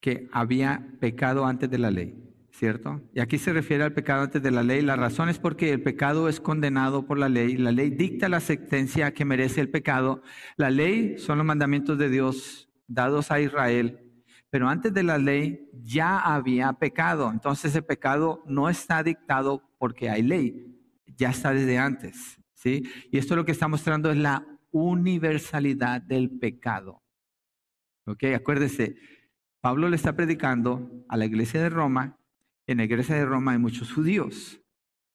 [0.00, 2.28] que había pecado antes de la ley.
[2.58, 3.00] ¿cierto?
[3.14, 4.82] Y aquí se refiere al pecado antes de la ley.
[4.82, 7.56] La razón es porque el pecado es condenado por la ley.
[7.56, 10.22] La ley dicta la sentencia que merece el pecado.
[10.56, 14.00] La ley son los mandamientos de Dios dados a Israel.
[14.50, 17.30] Pero antes de la ley ya había pecado.
[17.30, 20.74] Entonces el pecado no está dictado porque hay ley.
[21.16, 22.37] Ya está desde antes.
[22.58, 22.82] ¿Sí?
[23.10, 27.02] Y esto lo que está mostrando es la universalidad del pecado.
[28.04, 28.24] ¿Ok?
[28.34, 28.96] Acuérdese,
[29.60, 32.18] Pablo le está predicando a la iglesia de Roma
[32.68, 34.60] en la iglesia de Roma hay muchos judíos.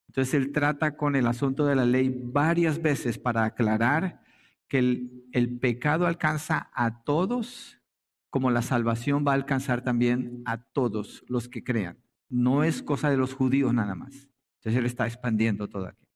[0.08, 4.20] Entonces él trata con el asunto de la ley varias veces para aclarar
[4.68, 7.80] que el, el, pecado alcanza a todos,
[8.28, 12.02] como la salvación va a alcanzar también a todos los que crean.
[12.28, 14.28] No es cosa de los judíos nada más.
[14.58, 16.08] Entonces él está expandiendo todo aquí.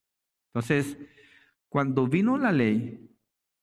[0.47, 0.97] Entonces,
[1.69, 3.07] cuando vino la ley,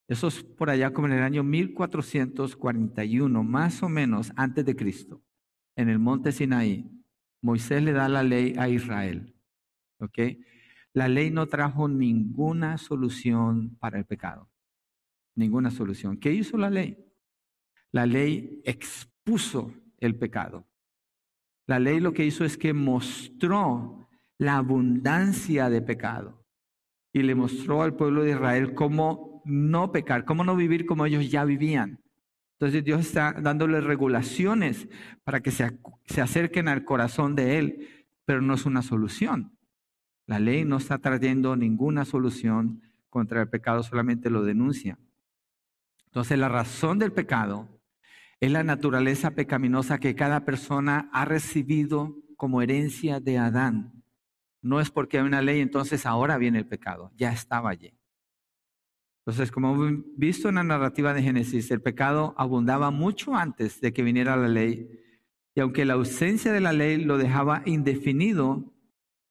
[0.07, 5.21] eso es por allá como en el año 1441, más o menos antes de Cristo,
[5.75, 6.89] en el monte Sinaí,
[7.41, 9.35] Moisés le da la ley a Israel.
[9.99, 10.19] ¿Ok?
[10.93, 14.49] La ley no trajo ninguna solución para el pecado.
[15.35, 16.17] Ninguna solución.
[16.17, 16.97] ¿Qué hizo la ley?
[17.91, 20.65] La ley expuso el pecado.
[21.67, 26.46] La ley lo que hizo es que mostró la abundancia de pecado
[27.17, 31.31] y le mostró al pueblo de Israel cómo no pecar, cómo no vivir como ellos
[31.31, 31.99] ya vivían.
[32.53, 34.87] Entonces Dios está dándole regulaciones
[35.23, 39.57] para que se, se acerquen al corazón de Él, pero no es una solución.
[40.27, 44.99] La ley no está trayendo ninguna solución contra el pecado, solamente lo denuncia.
[46.05, 47.67] Entonces la razón del pecado
[48.39, 53.96] es la naturaleza pecaminosa que cada persona ha recibido como herencia de Adán.
[54.67, 57.93] No es porque hay una ley, entonces ahora viene el pecado, ya estaba allí.
[59.25, 63.93] Entonces, como hemos visto en la narrativa de Génesis, el pecado abundaba mucho antes de
[63.93, 64.89] que viniera la ley.
[65.55, 68.73] Y aunque la ausencia de la ley lo dejaba indefinido,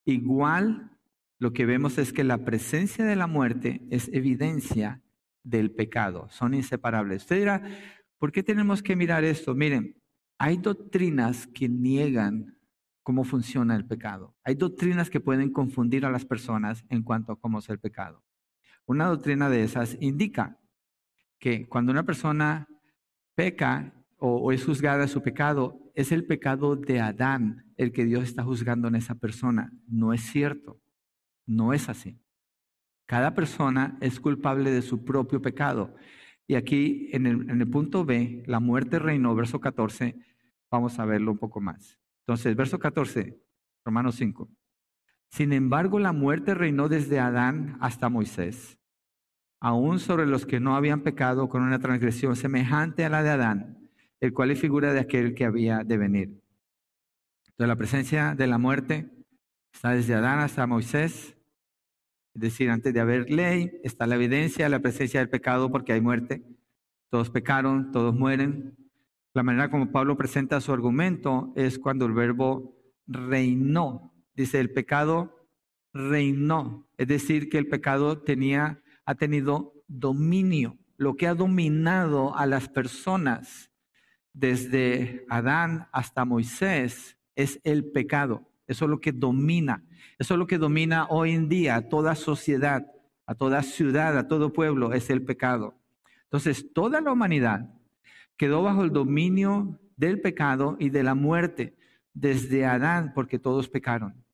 [0.05, 0.97] igual
[1.39, 5.03] lo que vemos es que la presencia de la muerte es evidencia
[5.43, 6.29] del pecado.
[6.31, 7.23] Son inseparables.
[7.23, 7.63] Usted dirá,
[8.19, 9.55] ¿por qué tenemos que mirar esto?
[9.55, 10.03] Miren,
[10.39, 12.56] hay doctrinas que niegan
[13.07, 14.35] cómo funciona el pecado.
[14.43, 18.25] Hay doctrinas que pueden confundir a las personas en cuanto a cómo es el pecado.
[18.85, 20.59] Una doctrina de esas indica
[21.39, 22.67] que cuando una persona
[23.37, 28.25] peca o, es juzgada de su pecado, es el pecado de Adán el que Dios
[28.25, 29.71] está juzgando en esa persona.
[29.87, 30.81] No es cierto.
[31.47, 32.19] No es así.
[33.05, 35.95] Cada persona es culpable de su propio pecado.
[36.49, 40.17] Y aquí en el, en el, punto B, la muerte reinó, verso 14,
[40.69, 42.01] vamos a verlo un poco más.
[42.27, 43.41] Entonces, verso 14,
[43.85, 44.51] Romanos 5.
[45.31, 48.81] Sin embargo, la muerte reinó desde Adán hasta Moisés,
[49.61, 53.91] aún sobre los que no habían pecado con una transgresión semejante a la de Adán,
[54.19, 56.43] el cual es figura de aquel que había de venir.
[57.47, 59.09] Entonces, la presencia de la muerte
[59.73, 61.37] está desde Adán hasta Moisés,
[62.35, 65.93] es decir, antes de haber ley, está la evidencia de la presencia del pecado porque
[65.93, 66.43] hay muerte.
[67.09, 68.77] Todos pecaron, todos mueren.
[69.37, 72.75] La manera como Pablo presenta su argumento es cuando el verbo
[73.07, 75.47] reinó dice, el pecado
[75.93, 82.47] reinó, es decir, que el pecado tenía, ha tenido dominio, lo que ha dominado a
[82.47, 83.71] las personas
[84.33, 88.51] desde Adán hasta Moisés es el pecado.
[88.67, 89.85] Eso es lo que domina.
[90.19, 92.87] Eso es lo que domina hoy en día a toda sociedad,
[93.27, 95.79] a toda ciudad, a todo pueblo, es el pecado.
[96.23, 97.76] Entonces, toda la humanidad
[98.37, 101.77] quedó bajo el dominio del pecado y de la muerte
[102.13, 104.25] desde Adán, porque todos pecaron.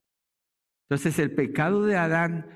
[0.89, 2.47] Entonces el pecado de Adán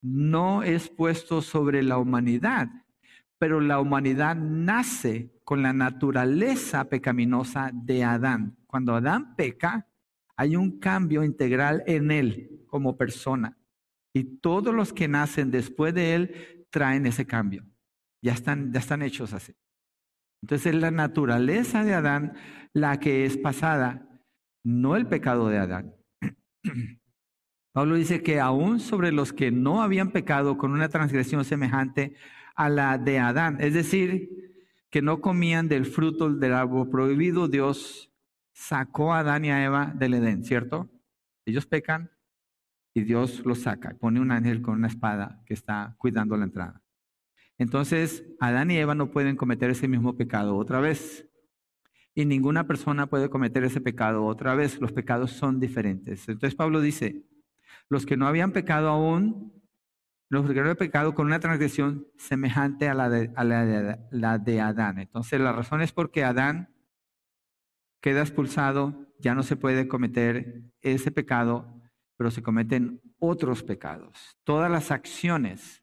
[0.00, 2.68] no es puesto sobre la humanidad,
[3.38, 8.56] pero la humanidad nace con la naturaleza pecaminosa de Adán.
[8.66, 9.88] Cuando Adán peca,
[10.34, 13.58] Hay un cambio integral en él como persona.
[14.14, 17.64] Y todos los que nacen después de él traen ese cambio.
[18.22, 19.54] Ya están, ya están hechos así.
[20.42, 22.34] Entonces es la naturaleza de Adán
[22.72, 24.08] la que es pasada,
[24.64, 25.94] no el pecado de Adán.
[27.72, 32.16] Pablo dice que aún sobre los que no habían pecado con una transgresión semejante
[32.54, 34.28] a la de Adán, es decir,
[34.90, 38.12] que no comían del fruto del árbol prohibido, Dios
[38.52, 40.90] sacó a Adán y a Eva del Edén, ¿cierto?
[41.46, 42.10] Ellos pecan
[42.94, 46.81] y Dios los saca, pone un ángel con una espada que está cuidando la entrada.
[47.58, 51.28] Entonces, Adán y Eva no pueden cometer ese mismo pecado otra vez.
[52.14, 54.80] Y ninguna persona puede cometer ese pecado otra vez.
[54.80, 56.28] Los pecados son diferentes.
[56.28, 57.24] Entonces Pablo dice,
[57.88, 59.52] los que no habían pecado aún,
[60.28, 63.30] los que no habían pecado con una transgresión semejante a la de,
[64.10, 64.98] la de Adán.
[64.98, 66.74] Entonces la razón es porque Adán
[68.00, 71.80] queda expulsado, ya no se puede cometer ese pecado,
[72.16, 74.36] pero se cometen otros pecados.
[74.44, 75.81] Todas las acciones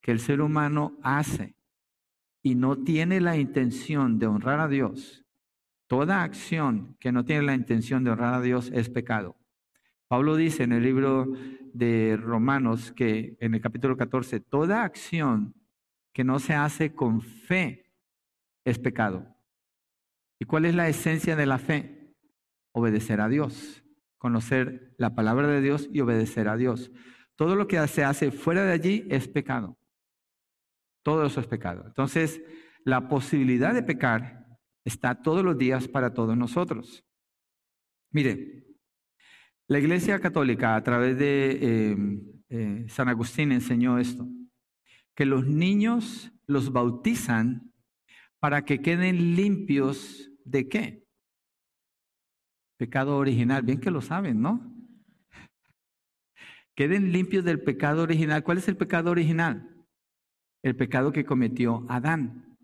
[0.00, 1.56] que el ser humano hace
[2.42, 5.24] y no tiene la intención de honrar a Dios,
[5.86, 9.36] toda acción que no tiene la intención de honrar a Dios es pecado.
[10.08, 11.26] Pablo dice en el libro
[11.74, 15.54] de Romanos que en el capítulo 14, toda acción
[16.12, 17.92] que no se hace con fe
[18.64, 19.36] es pecado.
[20.38, 22.14] ¿Y cuál es la esencia de la fe?
[22.72, 23.84] Obedecer a Dios,
[24.16, 26.90] conocer la palabra de Dios y obedecer a Dios.
[27.36, 29.78] Todo lo que se hace fuera de allí es pecado.
[31.02, 31.84] Todo eso es pecado.
[31.86, 32.42] Entonces,
[32.84, 34.46] la posibilidad de pecar
[34.84, 37.04] está todos los días para todos nosotros.
[38.10, 38.64] Mire,
[39.66, 44.26] la Iglesia Católica a través de em, eh, San Agustín enseñó esto,
[45.14, 47.72] que los niños los bautizan
[48.38, 51.04] para que queden limpios de qué?
[52.78, 54.74] Pecado original, bien que lo saben, ¿no?
[56.74, 58.44] Queden limpios del pecado original.
[58.44, 59.68] ¿Cuál es el pecado original?
[60.62, 62.56] El pecado que cometió Adán.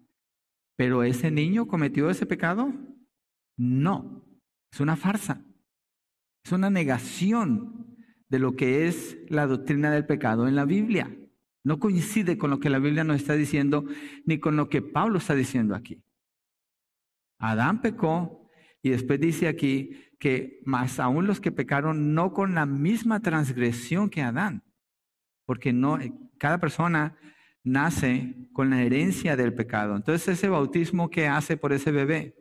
[0.76, 2.72] ¿Pero ese niño cometió ese pecado?
[3.56, 4.24] No,
[4.72, 5.44] es una farsa.
[6.44, 7.96] Es una negación
[8.28, 11.16] de lo que es la doctrina del pecado en la Biblia.
[11.64, 13.84] No coincide con lo que la Biblia nos está diciendo
[14.26, 16.02] ni con lo que Pablo está diciendo aquí.
[17.38, 18.50] Adán pecó
[18.82, 24.10] y después dice aquí que más aún los que pecaron no con la misma transgresión
[24.10, 24.62] que Adán,
[25.46, 25.98] porque no
[26.38, 27.16] cada persona
[27.64, 29.96] nace con la herencia del pecado.
[29.96, 32.36] Entonces ese bautismo que hace por ese bebé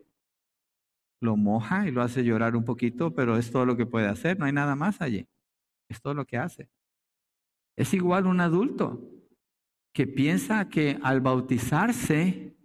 [1.20, 4.38] lo moja y lo hace llorar un poquito, pero es todo lo que puede hacer,
[4.38, 5.26] no hay nada más allí.
[5.88, 6.68] Es todo lo que hace.
[7.76, 9.10] Es igual un adulto
[9.92, 12.56] que piensa que al bautizarse,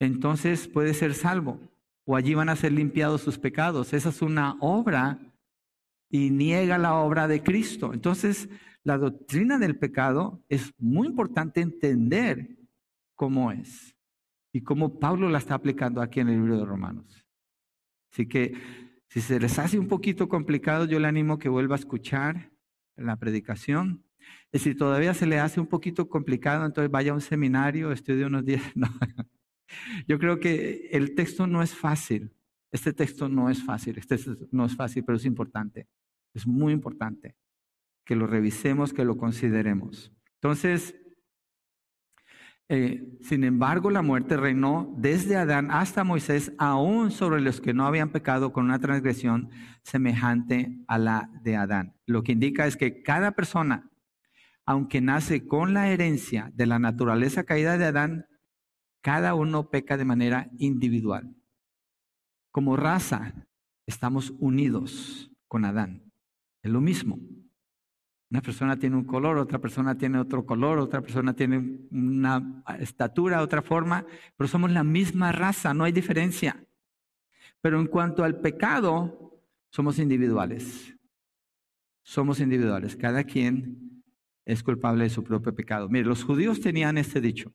[0.00, 1.60] entonces puede ser salvo,
[2.04, 3.92] o allí van a ser limpiados sus pecados.
[3.92, 5.18] Esa es una obra
[6.08, 7.92] y niega la obra de Cristo.
[7.92, 8.48] Entonces,
[8.84, 12.56] la doctrina del pecado es muy importante entender
[13.14, 13.94] cómo es
[14.52, 17.26] y cómo Pablo la está aplicando aquí en el libro de Romanos.
[18.12, 18.54] Así que
[19.08, 22.50] si se les hace un poquito complicado, yo le animo que vuelva a escuchar
[22.96, 24.04] la predicación.
[24.52, 28.24] Y si todavía se le hace un poquito complicado, entonces vaya a un seminario, estudie
[28.24, 28.62] unos días.
[30.08, 32.34] Yo creo que el texto no es fácil.
[32.72, 33.98] Este texto no es fácil.
[33.98, 34.16] Este
[34.50, 35.86] no es fácil, pero es importante.
[36.34, 37.36] Es muy importante
[38.04, 40.12] que lo revisemos, que lo consideremos.
[40.34, 40.94] Entonces,
[42.72, 47.84] eh, sin embargo, la muerte reinó desde Adán hasta Moisés, aún sobre los que no
[47.84, 49.50] habían pecado con una transgresión
[49.82, 51.96] semejante a la de Adán.
[52.06, 53.90] Lo que indica es que cada persona,
[54.64, 58.26] aunque nace con la herencia de la naturaleza caída de Adán,
[59.02, 61.34] cada uno peca de manera individual.
[62.52, 63.48] Como raza,
[63.84, 66.12] estamos unidos con Adán.
[66.62, 67.18] Es lo mismo.
[68.30, 73.42] Una persona tiene un color, otra persona tiene otro color, otra persona tiene una estatura,
[73.42, 76.64] otra forma, pero somos la misma raza, no hay diferencia.
[77.60, 80.96] Pero en cuanto al pecado, somos individuales.
[82.02, 82.96] Somos individuales.
[82.96, 84.04] Cada quien
[84.44, 85.88] es culpable de su propio pecado.
[85.88, 87.52] Mire, los judíos tenían este dicho.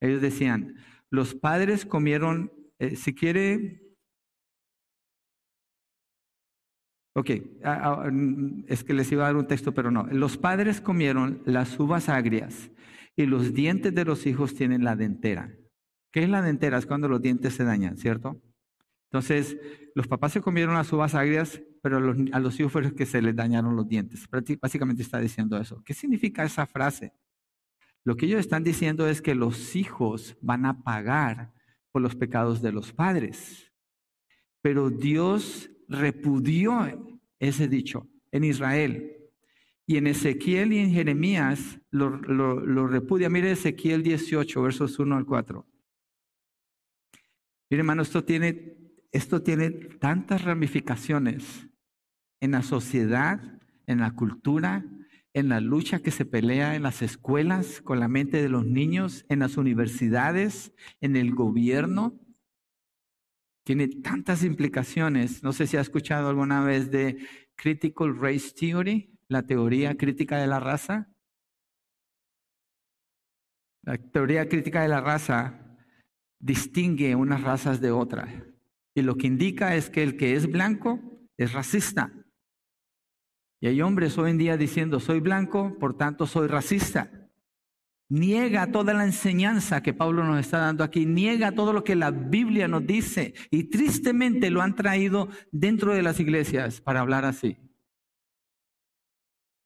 [0.00, 0.76] Ellos decían,
[1.10, 3.81] los padres comieron, eh, si quiere,
[7.14, 7.30] Ok,
[7.62, 10.04] ah, ah, mm, es que les iba a dar un texto, pero no.
[10.04, 12.70] Los padres comieron las uvas agrias
[13.16, 15.54] y los dientes de los hijos tienen la dentera.
[16.10, 16.78] ¿Qué es la dentera?
[16.78, 18.40] Es cuando los dientes se dañan, ¿cierto?
[19.10, 19.58] Entonces,
[19.94, 23.36] los papás se comieron las uvas agrias, pero a los, hijos fue que se les
[23.36, 24.26] dañaron los dientes.
[24.60, 25.82] Básicamente está diciendo eso.
[25.84, 27.12] ¿Qué significa esa frase?
[28.04, 31.52] Lo que ellos están diciendo es que los hijos van a pagar
[31.90, 33.70] por los pecados de los padres.
[34.62, 39.16] Pero Dios repudió ese dicho en Israel.
[39.86, 43.28] Y en Ezequiel y en Jeremías lo, lo, repudia.
[43.28, 45.66] Mire Ezequiel 18, versos 1 al 4.
[47.70, 48.76] Mire, hermano, esto tiene,
[49.10, 51.68] esto tiene tantas ramificaciones
[52.40, 54.84] en la sociedad, en la cultura,
[55.34, 59.24] en la lucha que se pelea en las escuelas con la mente de los niños,
[59.28, 62.20] en las universidades, en el gobierno.
[63.64, 65.42] Tiene tantas implicaciones.
[65.42, 70.46] No sé si ha escuchado alguna vez de Critical Race Theory, la teoría crítica de
[70.46, 71.08] la raza.
[73.82, 75.76] La teoría crítica de la raza
[76.38, 78.32] distingue unas razas de otras.
[78.94, 81.00] Y lo que indica es que el que es blanco
[81.36, 82.12] es racista.
[83.60, 87.21] Y hay hombres hoy en día diciendo, soy blanco, por tanto soy racista.
[88.12, 92.10] Niega toda la enseñanza que Pablo nos está dando aquí, niega todo lo que la
[92.10, 97.56] Biblia nos dice y tristemente lo han traído dentro de las iglesias para hablar así.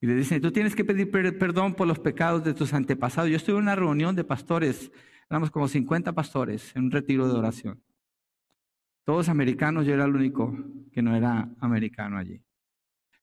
[0.01, 3.29] Y le dicen, tú tienes que pedir perdón por los pecados de tus antepasados.
[3.29, 4.93] Yo estuve en una reunión de pastores,
[5.29, 7.83] éramos como 50 pastores en un retiro de oración.
[9.05, 10.57] Todos americanos, yo era el único
[10.93, 12.41] que no era americano allí.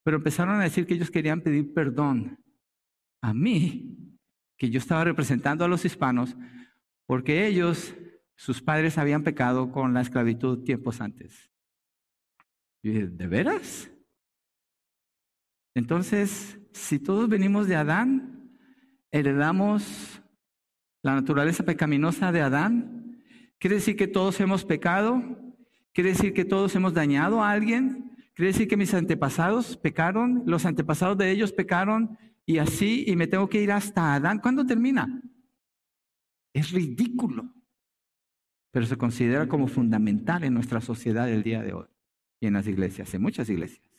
[0.04, 2.44] Pero empezaron a decir que ellos querían pedir perdón
[3.22, 4.13] a mí,
[4.64, 6.38] que yo estaba representando a los hispanos,
[7.06, 7.98] porque ellos,
[8.38, 11.52] sus padres habían pecado con la esclavitud tiempos antes.
[12.82, 13.92] Y dije, ¿de veras?
[15.76, 18.58] Entonces, si todos venimos de Adán,
[19.12, 20.22] heredamos
[21.02, 23.22] la naturaleza pecaminosa de Adán,
[23.60, 25.22] ¿quiere decir que todos hemos pecado?
[25.92, 28.16] ¿Quiere decir que todos hemos dañado a alguien?
[28.34, 33.28] Quiere decir que mis antepasados pecaron, los antepasados de ellos pecaron y así, y me
[33.28, 34.40] tengo que ir hasta Adán.
[34.40, 35.22] ¿Cuándo termina?
[36.54, 37.54] Es ridículo,
[38.72, 41.88] pero se considera como fundamental en nuestra sociedad el día de hoy
[42.40, 43.90] y en las iglesias, en muchas iglesias.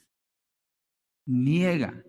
[1.27, 2.05] Niega,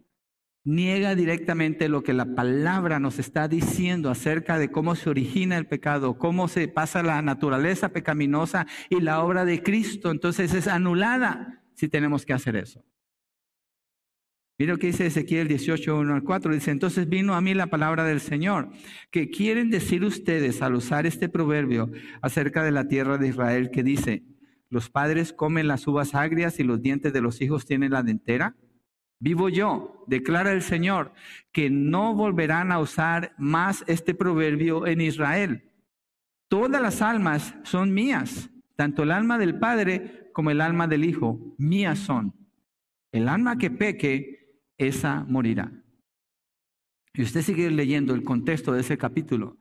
[0.65, 5.67] niega directamente lo que la palabra nos está diciendo acerca de cómo se origina el
[5.67, 10.11] pecado, cómo se pasa la naturaleza pecaminosa y la obra de Cristo.
[10.11, 12.83] Entonces es anulada si tenemos que hacer eso.
[14.57, 16.53] Mira lo que dice Ezequiel 18, 1 al 4.
[16.53, 18.69] Dice, entonces vino a mí la palabra del Señor.
[19.11, 21.91] ¿Qué quieren decir ustedes al usar este proverbio
[22.21, 24.23] acerca de la tierra de Israel que dice,
[24.69, 28.55] los padres comen las uvas agrias y los dientes de los hijos tienen la dentera?
[29.19, 31.13] Vivo yo, declara el Señor,
[31.51, 35.71] que no volverán a usar más este proverbio en Israel.
[36.47, 41.55] Todas las almas son mías, tanto el alma del Padre como el alma del Hijo,
[41.57, 42.33] mías son.
[43.11, 44.34] El alma que peque,
[44.77, 45.71] esa morirá.
[47.13, 49.57] Y usted sigue leyendo el contexto de ese capítulo.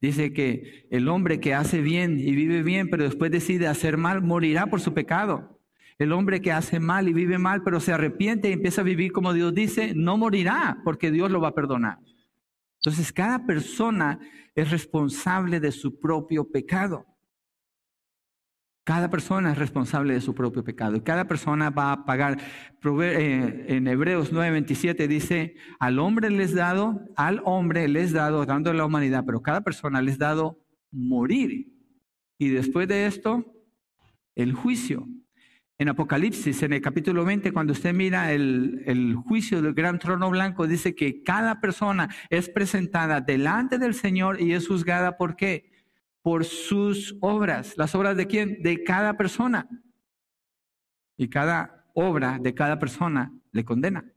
[0.00, 4.22] Dice que el hombre que hace bien y vive bien, pero después decide hacer mal,
[4.22, 5.60] morirá por su pecado.
[5.98, 9.12] El hombre que hace mal y vive mal, pero se arrepiente y empieza a vivir
[9.12, 11.98] como Dios dice, no morirá porque Dios lo va a perdonar.
[12.84, 14.18] Entonces, cada persona
[14.54, 17.06] es responsable de su propio pecado.
[18.84, 22.38] Cada persona es responsable de su propio pecado y cada persona va a pagar.
[22.38, 28.84] Eh, en Hebreos 9:27 dice, al hombre les dado, al hombre les dado, dando la
[28.84, 30.60] humanidad, pero cada persona les dado
[30.92, 31.72] morir.
[32.38, 33.54] Y después de esto,
[34.34, 35.08] el juicio.
[35.78, 40.30] En Apocalipsis, en el capítulo 20, cuando usted mira el, el juicio del gran trono
[40.30, 45.73] blanco, dice que cada persona es presentada delante del Señor y es juzgada por qué?
[46.24, 47.76] Por sus obras.
[47.76, 48.62] ¿Las obras de quién?
[48.62, 49.68] De cada persona.
[51.18, 54.10] Y cada obra de cada persona le condena.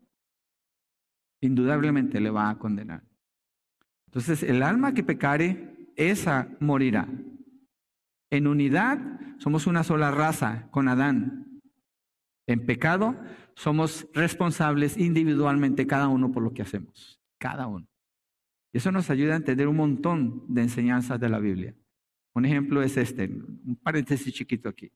[1.42, 3.04] Indudablemente le va a condenar.
[4.06, 7.10] Entonces, el alma que pecare, esa morirá.
[8.30, 9.00] En unidad
[9.38, 11.60] somos una sola raza con Adán.
[12.48, 13.20] En pecado
[13.54, 17.20] somos responsables individualmente cada uno por lo que hacemos.
[17.38, 17.86] Cada uno.
[18.72, 21.76] Y eso nos ayuda a entender un montón de enseñanzas de la Biblia.
[22.38, 24.92] Un ejemplo es este, un paréntesis chiquito aquí.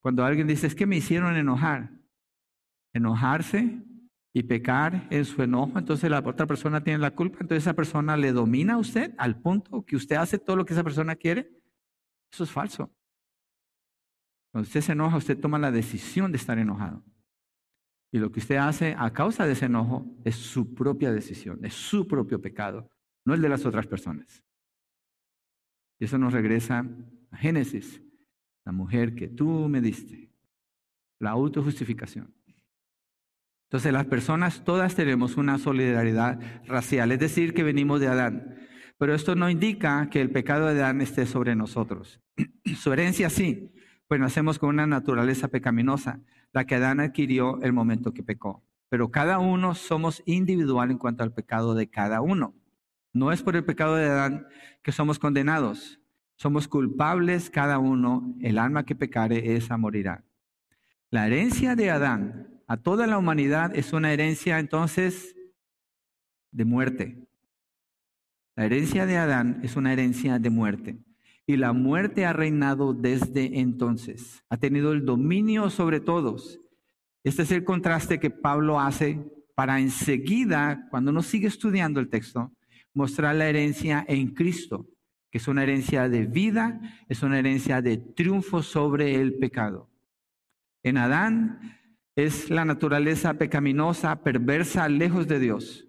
[0.00, 1.90] Cuando alguien dice, es que me hicieron enojar,
[2.94, 3.84] enojarse
[4.32, 8.16] y pecar en su enojo, entonces la otra persona tiene la culpa, entonces esa persona
[8.16, 11.52] le domina a usted al punto que usted hace todo lo que esa persona quiere.
[12.32, 12.90] Eso es falso.
[14.50, 17.04] Cuando usted se enoja, usted toma la decisión de estar enojado.
[18.10, 21.74] Y lo que usted hace a causa de ese enojo es su propia decisión, es
[21.74, 22.90] su propio pecado,
[23.26, 24.42] no el de las otras personas.
[26.00, 26.84] Y eso nos regresa
[27.30, 28.02] a Génesis,
[28.64, 30.32] la mujer que tú me diste,
[31.20, 32.34] la autojustificación.
[33.68, 38.56] Entonces las personas todas tenemos una solidaridad racial, es decir, que venimos de Adán.
[38.98, 42.20] Pero esto no indica que el pecado de Adán esté sobre nosotros.
[42.76, 43.72] Su herencia sí,
[44.08, 46.20] pues nacemos con una naturaleza pecaminosa,
[46.52, 48.64] la que Adán adquirió el momento que pecó.
[48.88, 52.59] Pero cada uno somos individual en cuanto al pecado de cada uno.
[53.12, 54.46] No es por el pecado de Adán
[54.82, 56.00] que somos condenados.
[56.36, 58.34] Somos culpables cada uno.
[58.40, 60.24] El alma que pecare, esa morirá.
[61.10, 65.34] La herencia de Adán a toda la humanidad es una herencia entonces
[66.52, 67.26] de muerte.
[68.54, 70.98] La herencia de Adán es una herencia de muerte.
[71.46, 74.44] Y la muerte ha reinado desde entonces.
[74.48, 76.60] Ha tenido el dominio sobre todos.
[77.24, 79.20] Este es el contraste que Pablo hace
[79.56, 82.52] para enseguida, cuando uno sigue estudiando el texto,
[82.94, 84.88] mostrar la herencia en Cristo,
[85.30, 89.90] que es una herencia de vida, es una herencia de triunfo sobre el pecado.
[90.82, 91.78] En Adán
[92.16, 95.86] es la naturaleza pecaminosa, perversa, lejos de Dios.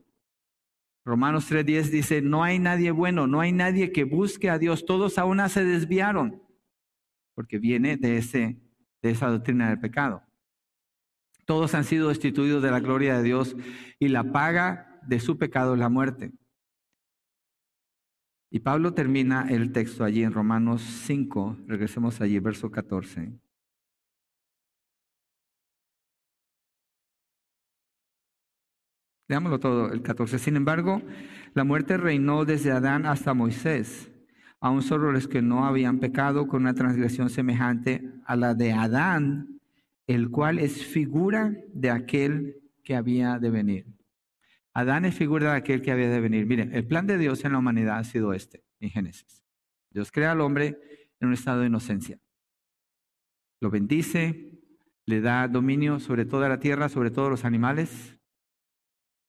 [1.03, 5.17] Romanos 3:10 dice, no hay nadie bueno, no hay nadie que busque a Dios, todos
[5.17, 6.43] aún se desviaron,
[7.33, 8.61] porque viene de, ese,
[9.01, 10.23] de esa doctrina del pecado.
[11.45, 13.55] Todos han sido destituidos de la gloria de Dios
[13.97, 16.31] y la paga de su pecado es la muerte.
[18.53, 23.31] Y Pablo termina el texto allí en Romanos 5, regresemos allí, verso 14.
[29.29, 30.37] Leámoslo todo, el 14.
[30.37, 31.01] Sin embargo,
[31.53, 34.11] la muerte reinó desde Adán hasta Moisés,
[34.59, 39.61] aun solo los que no habían pecado con una transgresión semejante a la de Adán,
[40.07, 44.00] el cual es figura de aquel que había de venir.
[44.73, 46.45] Adán es figura de aquel que había de venir.
[46.45, 49.43] Miren, el plan de Dios en la humanidad ha sido este, en Génesis.
[49.89, 50.79] Dios crea al hombre
[51.19, 52.19] en un estado de inocencia.
[53.59, 54.59] Lo bendice,
[55.05, 58.17] le da dominio sobre toda la tierra, sobre todos los animales.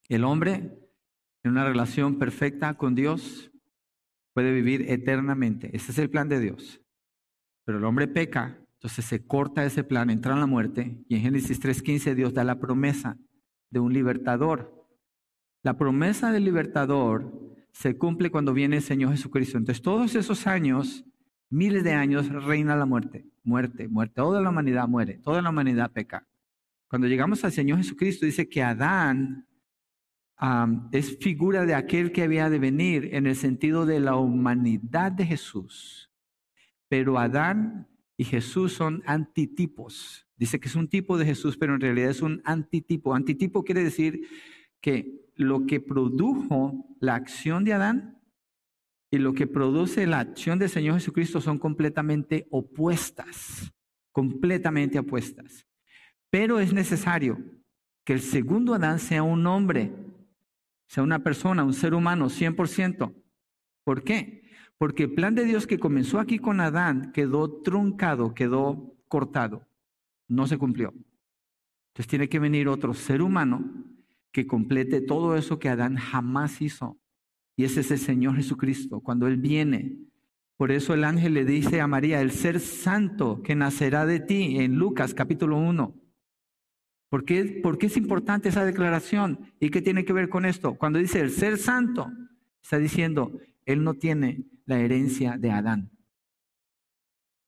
[0.08, 0.78] El hombre,
[1.42, 3.50] en una relación perfecta con Dios,
[4.32, 5.74] puede vivir eternamente.
[5.76, 6.80] Ese es el plan de Dios.
[7.64, 11.22] Pero el hombre peca, entonces se corta ese plan, entra en la muerte, y en
[11.22, 13.18] Génesis 3.15 Dios da la promesa
[13.70, 14.81] de un libertador
[15.62, 17.32] la promesa del libertador
[17.72, 19.58] se cumple cuando viene el Señor Jesucristo.
[19.58, 21.04] Entonces, todos esos años,
[21.48, 24.14] miles de años, reina la muerte, muerte, muerte.
[24.16, 26.26] Toda la humanidad muere, toda la humanidad peca.
[26.88, 29.46] Cuando llegamos al Señor Jesucristo, dice que Adán
[30.90, 35.24] es figura de aquel que había de venir en el sentido de la humanidad de
[35.24, 36.10] Jesús.
[36.88, 40.26] Pero Adán y Jesús son antitipos.
[40.36, 43.14] Dice que es un tipo de Jesús, pero en realidad es un antitipo.
[43.14, 44.26] Antitipo quiere decir
[44.80, 48.18] que lo que produjo la acción de Adán
[49.10, 53.72] y lo que produce la acción del Señor Jesucristo son completamente opuestas,
[54.10, 55.66] completamente opuestas.
[56.30, 57.38] Pero es necesario
[58.04, 59.92] que el segundo Adán sea un hombre,
[60.88, 63.14] sea una persona, un ser humano, 100%.
[63.84, 64.42] ¿Por qué?
[64.78, 69.68] Porque el plan de Dios que comenzó aquí con Adán quedó truncado, quedó cortado,
[70.26, 70.94] no se cumplió.
[71.92, 73.91] Entonces tiene que venir otro ser humano
[74.32, 76.98] que complete todo eso que Adán jamás hizo.
[77.56, 79.98] Y ese es el Señor Jesucristo, cuando Él viene.
[80.56, 84.58] Por eso el ángel le dice a María, el ser santo que nacerá de ti,
[84.58, 85.94] en Lucas capítulo 1.
[87.10, 87.24] ¿Por
[87.62, 89.52] ¿Por qué es importante esa declaración?
[89.60, 90.76] ¿Y qué tiene que ver con esto?
[90.76, 92.10] Cuando dice el ser santo,
[92.62, 95.90] está diciendo, Él no tiene la herencia de Adán.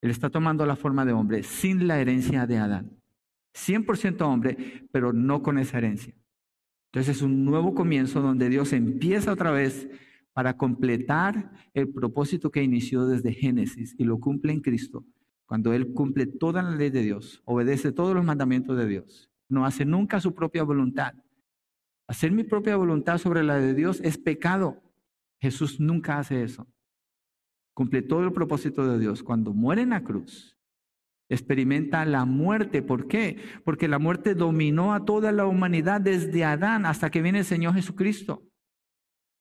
[0.03, 3.01] Él está tomando la forma de hombre sin la herencia de Adán.
[3.55, 6.15] 100% hombre, pero no con esa herencia.
[6.95, 9.89] Entonces es un nuevo comienzo donde Dios empieza otra vez
[10.33, 15.05] para completar el propósito que inició desde Génesis y lo cumple en Cristo.
[15.45, 19.67] Cuando Él cumple toda la ley de Dios, obedece todos los mandamientos de Dios, no
[19.67, 21.15] hace nunca su propia voluntad.
[22.07, 24.81] Hacer mi propia voluntad sobre la de Dios es pecado.
[25.41, 26.69] Jesús nunca hace eso.
[27.75, 29.25] Cumple todo el propósito de Dios.
[29.25, 30.57] Cuando muere en la cruz,
[31.29, 32.83] experimenta la muerte.
[32.83, 33.43] ¿Por qué?
[33.65, 37.75] Porque la muerte dominó a toda la humanidad desde Adán hasta que viene el Señor
[37.75, 38.43] Jesucristo.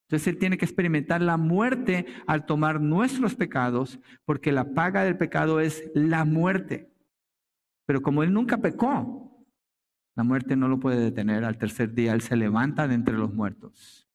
[0.08, 5.18] Entonces Él tiene que experimentar la muerte al tomar nuestros pecados, porque la paga del
[5.18, 6.92] pecado es la muerte.
[7.86, 9.46] Pero como Él nunca pecó,
[10.16, 11.44] la muerte no lo puede detener.
[11.44, 14.08] Al tercer día Él se levanta de entre los muertos.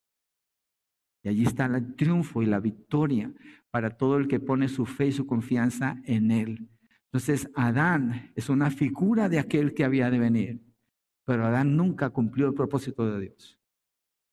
[1.23, 3.33] Y allí está el triunfo y la victoria
[3.71, 6.69] para todo el que pone su fe y su confianza en Él.
[7.12, 10.62] Entonces, Adán es una figura de aquel que había de venir,
[11.24, 13.59] pero Adán nunca cumplió el propósito de Dios.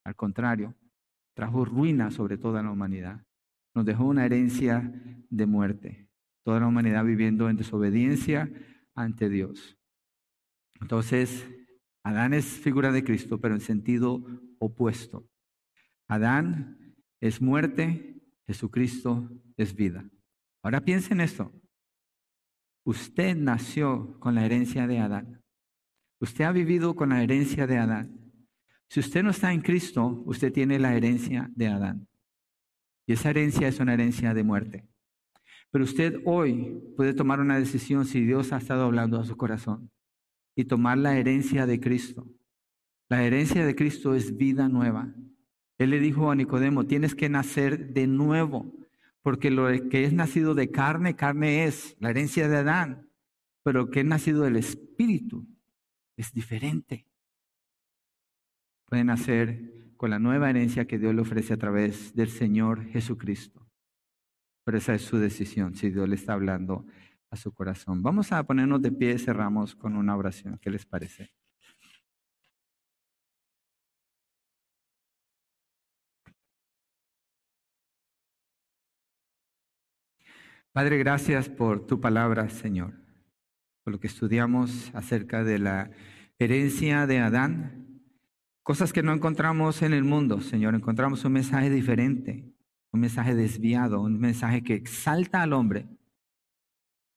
[0.03, 0.75] Al contrario,
[1.33, 3.25] trajo ruina sobre toda la humanidad.
[3.73, 4.91] Nos dejó una herencia
[5.29, 6.09] de muerte.
[6.43, 8.51] Toda la humanidad viviendo en desobediencia
[8.93, 9.77] ante Dios.
[10.81, 11.47] Entonces,
[12.03, 14.23] Adán es figura de Cristo, pero en sentido
[14.59, 15.27] opuesto.
[16.07, 20.07] Adán es muerte, Jesucristo es vida.
[20.61, 21.51] Ahora piensen esto.
[22.85, 25.41] Usted nació con la herencia de Adán.
[26.19, 28.21] Usted ha vivido con la herencia de Adán.
[28.89, 32.07] Si usted no está en Cristo, usted tiene la herencia de Adán.
[33.07, 34.87] Y esa herencia es una herencia de muerte.
[35.71, 39.89] Pero usted hoy puede tomar una decisión si Dios ha estado hablando a su corazón
[40.55, 42.27] y tomar la herencia de Cristo.
[43.09, 45.13] La herencia de Cristo es vida nueva.
[45.79, 48.71] Él le dijo a Nicodemo, tienes que nacer de nuevo,
[49.25, 53.09] porque lo que es nacido de carne, carne es la herencia de Adán,
[53.63, 55.47] pero lo que es nacido del Espíritu
[56.15, 57.07] es diferente.
[58.87, 63.67] Pueden nacer con la nueva herencia que Dios le ofrece a través del Señor Jesucristo.
[64.63, 66.85] Pero esa es su decisión, si Dios le está hablando
[67.31, 68.03] a su corazón.
[68.03, 70.59] Vamos a ponernos de pie y cerramos con una oración.
[70.61, 71.33] ¿Qué les parece?
[80.75, 82.95] Padre, gracias por tu palabra, Señor,
[83.85, 85.89] por lo que estudiamos acerca de la
[86.37, 88.01] herencia de Adán,
[88.61, 92.53] cosas que no encontramos en el mundo, Señor, encontramos un mensaje diferente,
[92.91, 95.87] un mensaje desviado, un mensaje que exalta al hombre,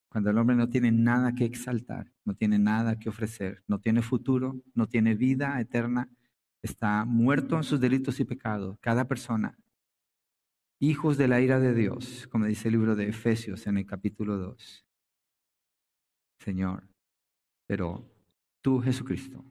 [0.09, 4.03] cuando el hombre no tiene nada que exaltar, no tiene nada que ofrecer, no tiene
[4.03, 6.09] futuro, no tiene vida eterna,
[6.63, 9.59] está muerto en sus delitos y pecados, cada persona
[10.81, 14.37] hijos de la ira de Dios, como dice el libro de Efesios en el capítulo
[14.39, 14.87] 2.
[16.41, 16.89] Señor,
[17.67, 18.11] pero
[18.63, 19.45] tú, Jesucristo,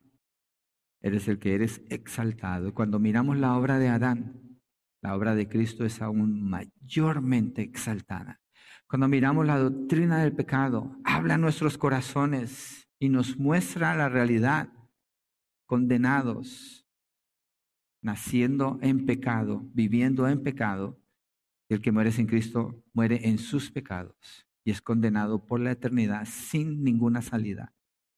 [1.02, 2.74] eres el que eres exaltado.
[2.74, 4.60] Cuando miramos la obra de Adán,
[5.02, 8.42] la obra de Cristo es aún mayormente exaltada.
[8.88, 14.70] Cuando miramos la doctrina del pecado, habla nuestros corazones y nos muestra la realidad,
[15.66, 16.88] condenados,
[18.02, 20.98] naciendo en pecado, viviendo en pecado,
[21.70, 25.72] y el que muere sin Cristo muere en sus pecados y es condenado por la
[25.72, 27.74] eternidad sin ninguna salida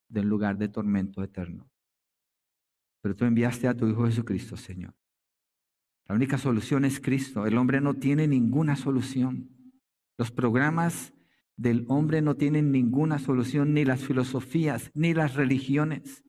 [0.07, 1.69] del lugar de tormento eterno.
[3.01, 4.95] Pero tú enviaste a tu Hijo Jesucristo, Señor.
[6.07, 7.45] La única solución es Cristo.
[7.45, 9.49] El hombre no tiene ninguna solución.
[10.17, 11.13] Los programas
[11.55, 16.23] del hombre no tienen ninguna solución, ni las filosofías, ni las religiones,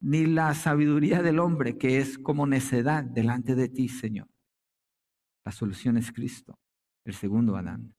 [0.00, 4.31] ni la sabiduría del hombre, que es como necedad delante de ti, Señor.
[5.44, 6.58] La solución es Cristo,
[7.04, 7.94] el segundo Adán,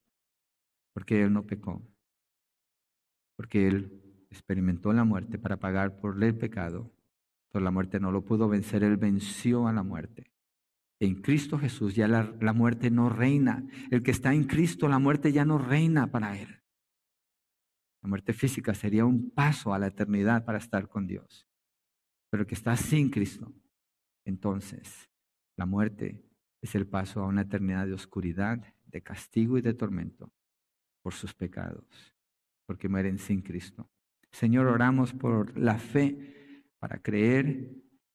[0.94, 1.82] porque Él no pecó,
[3.36, 6.92] porque Él experimentó la muerte para pagar por el pecado.
[7.52, 10.32] Pero la muerte no lo pudo vencer, Él venció a la muerte.
[11.00, 13.68] En Cristo Jesús ya la, muerte no reina.
[13.92, 16.62] El que está en Cristo, la muerte ya no reina para Él.
[18.02, 21.48] La muerte física sería un paso a la eternidad para estar con Dios.
[22.30, 23.54] Pero el que está sin Cristo,
[24.26, 25.10] entonces
[25.56, 26.24] la muerte
[26.64, 30.32] es el paso a una eternidad de oscuridad, de castigo y de tormento
[31.02, 32.16] por sus pecados,
[32.66, 33.90] porque mueren sin Cristo.
[34.32, 37.70] Señor, oramos por la fe para creer,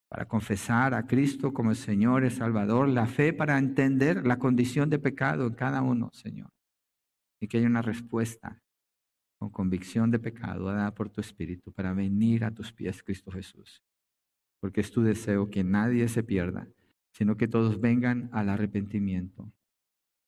[0.09, 4.89] para confesar a Cristo como el Señor y Salvador, la fe para entender la condición
[4.89, 6.51] de pecado en cada uno, Señor,
[7.41, 8.63] y que haya una respuesta
[9.39, 13.85] con convicción de pecado dada por tu Espíritu para venir a tus pies, Cristo Jesús,
[14.59, 16.67] porque es tu deseo que nadie se pierda,
[17.19, 19.53] sino que todos vengan al arrepentimiento.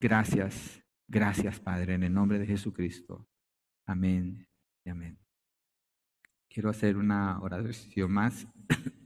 [0.01, 3.29] Gracias, gracias Padre, en el nombre de Jesucristo.
[3.87, 4.49] Amén
[4.85, 5.17] y amén.
[6.49, 8.49] Quiero hacer una oración más.